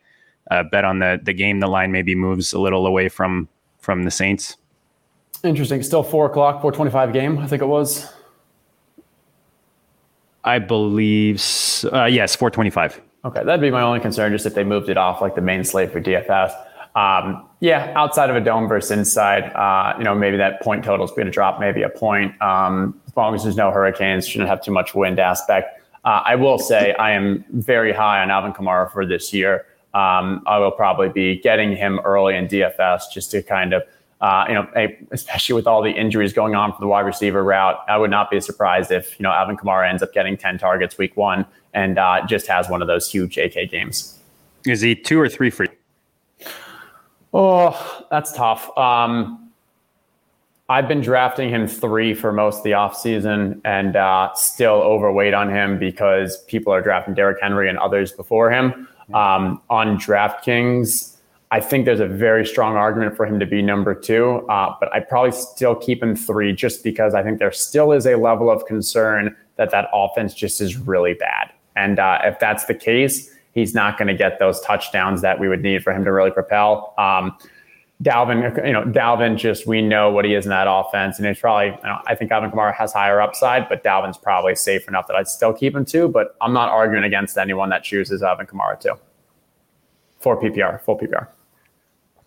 [0.50, 3.48] a bet on the the game, the line maybe moves a little away from
[3.78, 4.58] from the Saints.
[5.44, 5.84] Interesting.
[5.84, 7.38] Still four o'clock, four twenty-five game.
[7.38, 8.12] I think it was.
[10.44, 11.44] I believe.
[11.94, 13.00] Uh, yes, four twenty-five.
[13.26, 15.64] Okay, that'd be my only concern, just if they moved it off like the main
[15.64, 16.54] slate for DFS.
[16.96, 21.06] Um, yeah, outside of a dome versus inside, uh, you know, maybe that point total
[21.06, 22.40] is going to drop maybe a point.
[22.42, 25.82] Um, as long as there's no hurricanes, shouldn't have too much wind aspect.
[26.06, 29.66] Uh, I will say I am very high on Alvin Kamara for this year.
[29.94, 33.84] Um, I will probably be getting him early in DFS just to kind of,
[34.22, 34.68] uh, you know,
[35.12, 37.80] especially with all the injuries going on for the wide receiver route.
[37.88, 40.98] I would not be surprised if you know Alvin Kamara ends up getting ten targets
[40.98, 44.20] week one and uh, just has one of those huge AK games.
[44.66, 45.72] Is he two or three for you?
[47.34, 48.76] Oh, that's tough.
[48.78, 49.52] Um,
[50.68, 55.50] I've been drafting him three for most of the offseason and uh, still overweight on
[55.50, 58.88] him because people are drafting Derrick Henry and others before him.
[59.14, 61.16] Um, on DraftKings,
[61.52, 64.94] I think there's a very strong argument for him to be number two, uh, but
[64.94, 68.52] I probably still keep him three just because I think there still is a level
[68.52, 71.52] of concern that that offense just is really bad.
[71.76, 75.48] And uh, if that's the case, he's not going to get those touchdowns that we
[75.48, 76.94] would need for him to really propel.
[77.00, 77.36] Um,
[78.04, 81.42] Dalvin, you know, Dalvin just we know what he is in that offense, and it's
[81.42, 81.68] probably.
[81.68, 85.18] You know, I think Alvin Kamara has higher upside, but Dalvin's probably safe enough that
[85.18, 86.08] I'd still keep him too.
[86.08, 88.94] But I'm not arguing against anyone that chooses Alvin Kamara too.
[90.20, 91.28] For PPR, full PPR.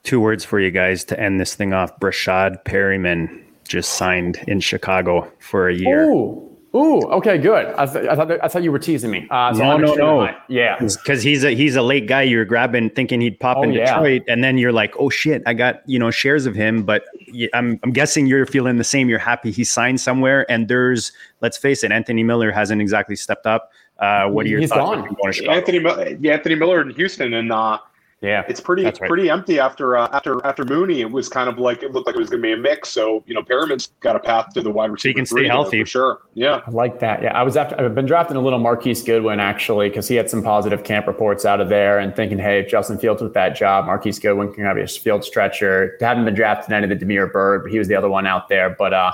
[0.02, 1.98] Two words for you guys to end this thing off.
[2.00, 6.04] Breshad Perriman just signed in Chicago for a year.
[6.04, 6.48] Ooh.
[6.74, 7.66] Ooh, okay, good.
[7.76, 9.26] I, th- I, thought I thought you were teasing me.
[9.30, 10.34] Uh, so no, no, no.
[10.48, 12.22] Yeah, because he's a he's a late guy.
[12.22, 14.32] You're grabbing, thinking he'd pop oh, in Detroit, yeah.
[14.32, 16.82] and then you're like, oh shit, I got you know shares of him.
[16.82, 17.04] But
[17.52, 19.10] I'm I'm guessing you're feeling the same.
[19.10, 23.46] You're happy he signed somewhere, and there's let's face it, Anthony Miller hasn't exactly stepped
[23.46, 23.70] up.
[23.98, 25.06] Uh, what are your he's thoughts?
[25.22, 25.50] Gone.
[25.50, 27.78] Anthony Anthony Miller in Houston, and uh,
[28.22, 28.98] yeah, it's pretty right.
[29.00, 31.00] pretty empty after uh, after after Mooney.
[31.00, 32.90] It was kind of like it looked like it was going to be a mix.
[32.90, 35.00] So you know, Perriman's got a path to the wide receiver.
[35.02, 36.18] So he can stay healthy for sure.
[36.34, 37.20] Yeah, I like that.
[37.20, 37.78] Yeah, I was after.
[37.80, 41.44] I've been drafting a little Marquise Goodwin actually because he had some positive camp reports
[41.44, 44.64] out of there, and thinking, hey, if Justin Fields with that job, Marquise Goodwin can
[44.64, 45.96] have a field stretcher.
[46.00, 48.48] Hadn't been drafted any of the Damiere Byrd, but he was the other one out
[48.48, 48.70] there.
[48.70, 49.12] But uh,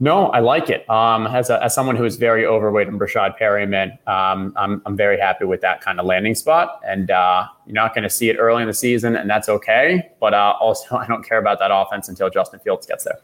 [0.00, 0.88] no, I like it.
[0.90, 4.96] Um, as, a, as someone who is very overweight and Breshad Perriman, um, I'm, I'm
[4.96, 6.80] very happy with that kind of landing spot.
[6.86, 10.10] And uh, you're not going to see it early in the season, and that's okay.
[10.20, 13.20] But uh, also, I don't care about that offense until Justin Fields gets there.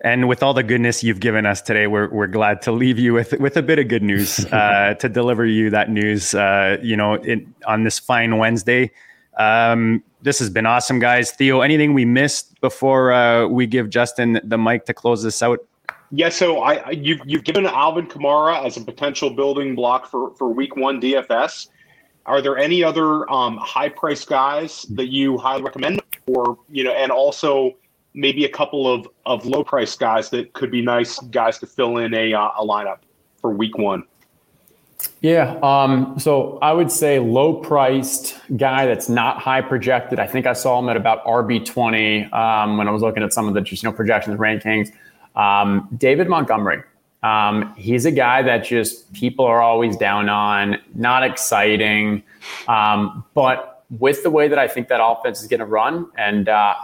[0.00, 3.12] And with all the goodness you've given us today, we're, we're glad to leave you
[3.12, 6.34] with with a bit of good news uh, to deliver you that news.
[6.34, 8.92] Uh, you know, in, on this fine Wednesday.
[9.38, 11.30] Um, this has been awesome, guys.
[11.30, 15.60] Theo, anything we missed before uh, we give Justin the mic to close this out?
[16.10, 20.48] Yeah, so I you've you've given Alvin Kamara as a potential building block for for
[20.48, 21.68] Week One DFS.
[22.26, 26.02] Are there any other um, high price guys that you highly recommend?
[26.28, 27.76] or you know, and also
[28.14, 31.98] maybe a couple of of low price guys that could be nice guys to fill
[31.98, 32.98] in a uh, a lineup
[33.40, 34.04] for week one.
[35.20, 35.58] Yeah.
[35.62, 40.18] Um, so I would say low priced guy that's not high projected.
[40.18, 43.48] I think I saw him at about RB20 um, when I was looking at some
[43.48, 44.92] of the just, you know, projections rankings.
[45.34, 46.82] Um, David Montgomery.
[47.22, 52.22] Um, he's a guy that just people are always down on, not exciting.
[52.68, 56.48] Um, but with the way that I think that offense is going to run, and
[56.48, 56.74] uh,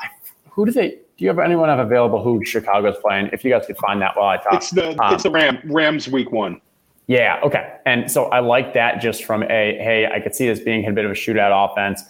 [0.51, 0.91] who do they?
[1.17, 3.31] Do you have anyone have available who Chicago's playing?
[3.33, 6.09] If you guys could find that while I talk, it's the it's the Ram Rams
[6.09, 6.61] week one.
[7.07, 7.41] Yeah.
[7.43, 7.77] Okay.
[7.85, 10.93] And so I like that just from a hey, I could see this being a
[10.93, 12.03] bit of a shootout offense.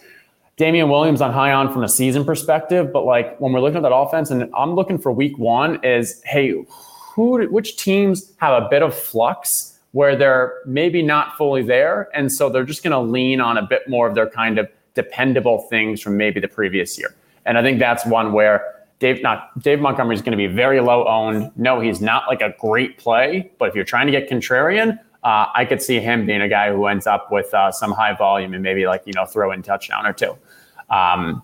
[0.57, 3.83] Damien Williams on high on from a season perspective, but like when we're looking at
[3.83, 6.55] that offense, and I'm looking for week one is hey,
[7.15, 12.31] who which teams have a bit of flux where they're maybe not fully there, and
[12.33, 15.63] so they're just going to lean on a bit more of their kind of dependable
[15.71, 17.15] things from maybe the previous year.
[17.47, 18.75] And I think that's one where
[19.05, 21.53] Dave, not Dave Montgomery is going to be very low owned.
[21.57, 25.45] No, he's not like a great play, but if you're trying to get contrarian, uh,
[25.55, 28.55] I could see him being a guy who ends up with uh, some high volume
[28.55, 30.35] and maybe like you know throw in touchdown or two.
[30.89, 31.43] Um,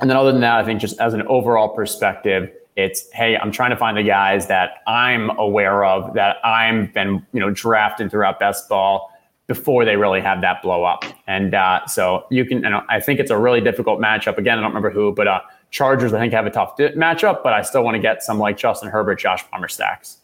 [0.00, 3.50] and then other than that, I think just as an overall perspective, it's hey, I'm
[3.50, 8.12] trying to find the guys that I'm aware of that I'm been you know drafted
[8.12, 9.10] throughout best ball
[9.48, 11.04] before they really have that blow up.
[11.26, 14.38] And uh, so you can, and I think it's a really difficult matchup.
[14.38, 15.40] Again, I don't remember who, but uh,
[15.70, 18.38] Chargers, I think, have a tough di- matchup, but I still want to get some
[18.38, 20.18] like Justin Herbert, Josh Palmer stacks.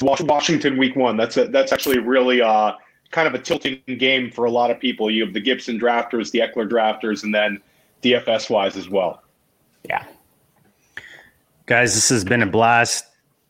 [0.00, 1.16] Washington week one.
[1.16, 2.72] That's a, that's actually really uh,
[3.10, 5.10] kind of a tilting game for a lot of people.
[5.10, 7.60] You have the Gibson drafters, the Ekeler drafters, and then
[8.02, 9.22] DFS wise as well.
[9.84, 10.04] Yeah.
[11.66, 13.06] Guys, this has been a blast.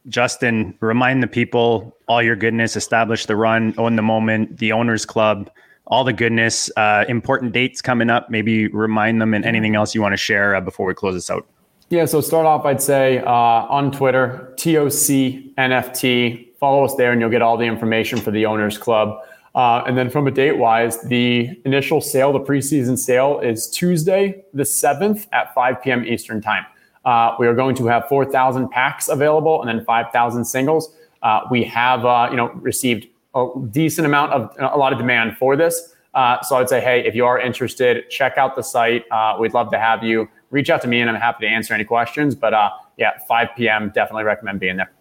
[0.08, 5.06] Justin, remind the people all your goodness, establish the run, own the moment, the owners
[5.06, 5.50] club
[5.86, 6.70] all the goodness.
[6.76, 8.30] Uh, important dates coming up.
[8.30, 11.30] Maybe remind them and anything else you want to share uh, before we close this
[11.30, 11.46] out.
[11.90, 16.56] Yeah, so start off, I'd say uh, on Twitter, TOC NFT.
[16.58, 19.18] Follow us there, and you'll get all the information for the Owners Club.
[19.54, 24.42] Uh, and then from a date wise, the initial sale, the preseason sale, is Tuesday,
[24.54, 26.04] the 7th at 5 p.m.
[26.04, 26.64] Eastern Time.
[27.04, 30.96] Uh, we are going to have 4,000 packs available and then 5,000 singles.
[31.22, 35.36] Uh, we have, uh, you know, received a decent amount of a lot of demand
[35.36, 35.94] for this.
[36.14, 39.04] Uh, so I'd say, hey, if you are interested, check out the site.
[39.10, 40.28] Uh, we'd love to have you.
[40.50, 42.34] Reach out to me, and I'm happy to answer any questions.
[42.36, 43.90] But uh, yeah, 5 p.m.
[43.92, 44.92] Definitely recommend being there.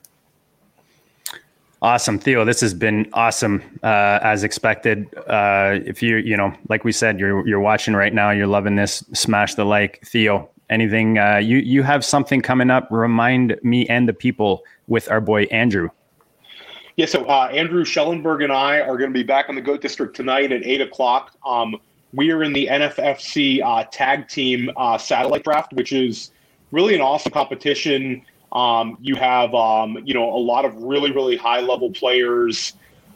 [1.84, 2.46] Awesome, Theo.
[2.46, 5.14] This has been awesome uh, as expected.
[5.28, 8.32] Uh, if you, you know, like we said, you're you're watching right now.
[8.32, 9.04] You're loving this.
[9.14, 10.50] Smash the like, Theo.
[10.70, 12.88] Anything uh, you you have something coming up?
[12.90, 15.90] Remind me and the people with our boy Andrew.
[16.96, 19.82] Yeah, so uh, Andrew Schellenberg and I are going to be back on the Goat
[19.82, 21.36] District tonight at 8 o'clock.
[21.44, 21.76] Um,
[22.14, 26.30] we are in the NFFC uh, tag team uh, satellite draft, which is
[26.72, 28.22] really an awesome competition.
[28.52, 32.74] Um, you have, um, you know, a lot of really, really high level players.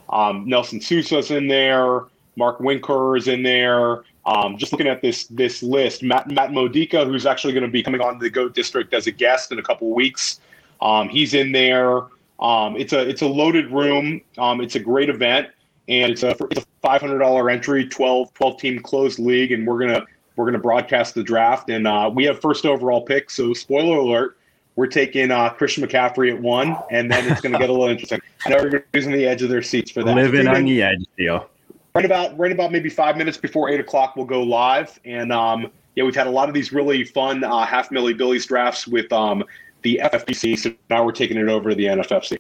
[0.10, 2.02] Um, Nelson Sousa's in there.
[2.36, 4.04] Mark Winker is in there.
[4.26, 7.84] Um, just looking at this this list, Matt, Matt Modica, who's actually going to be
[7.84, 10.40] coming on the Goat District as a guest in a couple weeks,
[10.82, 12.02] um, he's in there.
[12.40, 14.22] Um, it's a it's a loaded room.
[14.38, 15.50] Um, it's a great event,
[15.88, 19.66] and it's a it's a five hundred dollar entry, 12, 12 team closed league, and
[19.66, 23.30] we're gonna we're gonna broadcast the draft, and uh, we have first overall pick.
[23.30, 24.38] So spoiler alert,
[24.76, 28.22] we're taking uh, Christian McCaffrey at one, and then it's gonna get a little interesting.
[28.46, 30.16] I know everybody's on the edge of their seats for that.
[30.16, 31.50] Living on the edge, Theo.
[31.96, 35.72] Right about right about maybe five minutes before eight o'clock, we'll go live, and um,
[35.96, 39.12] yeah, we've had a lot of these really fun uh, half milli Billy's drafts with
[39.12, 39.44] um,
[39.88, 40.60] the FFPC.
[40.60, 42.40] So now we're taking it over to the NFFC.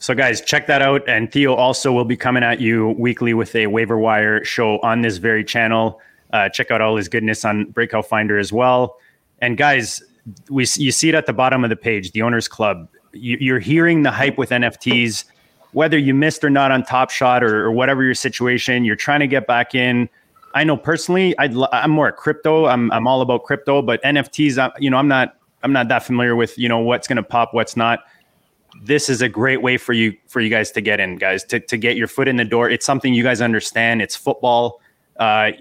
[0.00, 1.08] So, guys, check that out.
[1.08, 5.02] And Theo also will be coming at you weekly with a waiver wire show on
[5.02, 6.00] this very channel.
[6.32, 8.98] Uh, check out all his goodness on Breakout Finder as well.
[9.40, 10.02] And guys,
[10.50, 12.88] we you see it at the bottom of the page, the Owners Club.
[13.12, 15.24] You, are hearing the hype with NFTs,
[15.72, 18.84] whether you missed or not on Top Shot or, or whatever your situation.
[18.84, 20.08] You're trying to get back in.
[20.54, 21.44] I know personally, i
[21.84, 22.66] am more crypto.
[22.66, 26.04] I'm I'm all about crypto, but NFTs, I, you know, I'm not I'm not that
[26.04, 28.04] familiar with you know what's going to pop, what's not.
[28.82, 31.58] This is a great way for you for you guys to get in, guys, to
[31.58, 32.70] to get your foot in the door.
[32.70, 34.02] It's something you guys understand.
[34.02, 34.80] It's football.
[35.18, 35.52] Uh,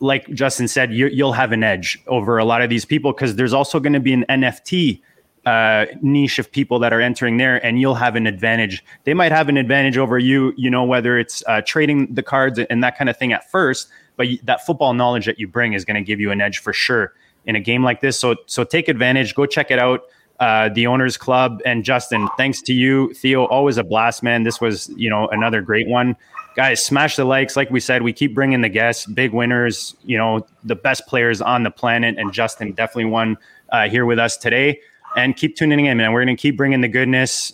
[0.00, 3.36] like Justin said, you, will have an edge over a lot of these people because
[3.36, 5.02] there's also going to be an NFT
[5.44, 8.82] uh, niche of people that are entering there, and you'll have an advantage.
[9.04, 12.58] They might have an advantage over you, you know, whether it's uh, trading the cards
[12.58, 15.84] and that kind of thing at first, but that football knowledge that you bring is
[15.84, 17.12] going to give you an edge for sure
[17.46, 18.18] in a game like this.
[18.18, 19.34] So so take advantage.
[19.34, 20.02] Go check it out.
[20.40, 22.28] uh, the owners club, and Justin.
[22.36, 23.46] Thanks to you, Theo.
[23.46, 24.42] Always a blast, man.
[24.42, 26.16] This was you know another great one.
[26.56, 27.56] Guys, smash the likes.
[27.56, 29.96] Like we said, we keep bringing the guests, big winners.
[30.04, 33.38] You know the best players on the planet, and Justin definitely won
[33.70, 34.80] uh, here with us today.
[35.16, 36.12] And keep tuning in, man.
[36.12, 37.52] We're gonna keep bringing the goodness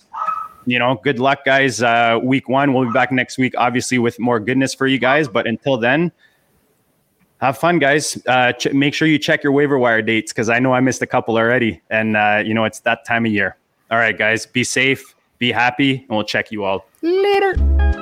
[0.65, 1.83] you know, good luck, guys.
[1.83, 5.27] Uh, week one, we'll be back next week, obviously, with more goodness for you guys.
[5.27, 6.13] But until then,
[7.47, 8.17] have fun, guys.
[8.27, 11.03] Uh, ch- make sure you check your waiver wire dates because I know I missed
[11.03, 11.81] a couple already.
[11.91, 13.57] And, uh, you know, it's that time of year.
[13.91, 18.02] All right, guys, be safe, be happy, and we'll check you all later.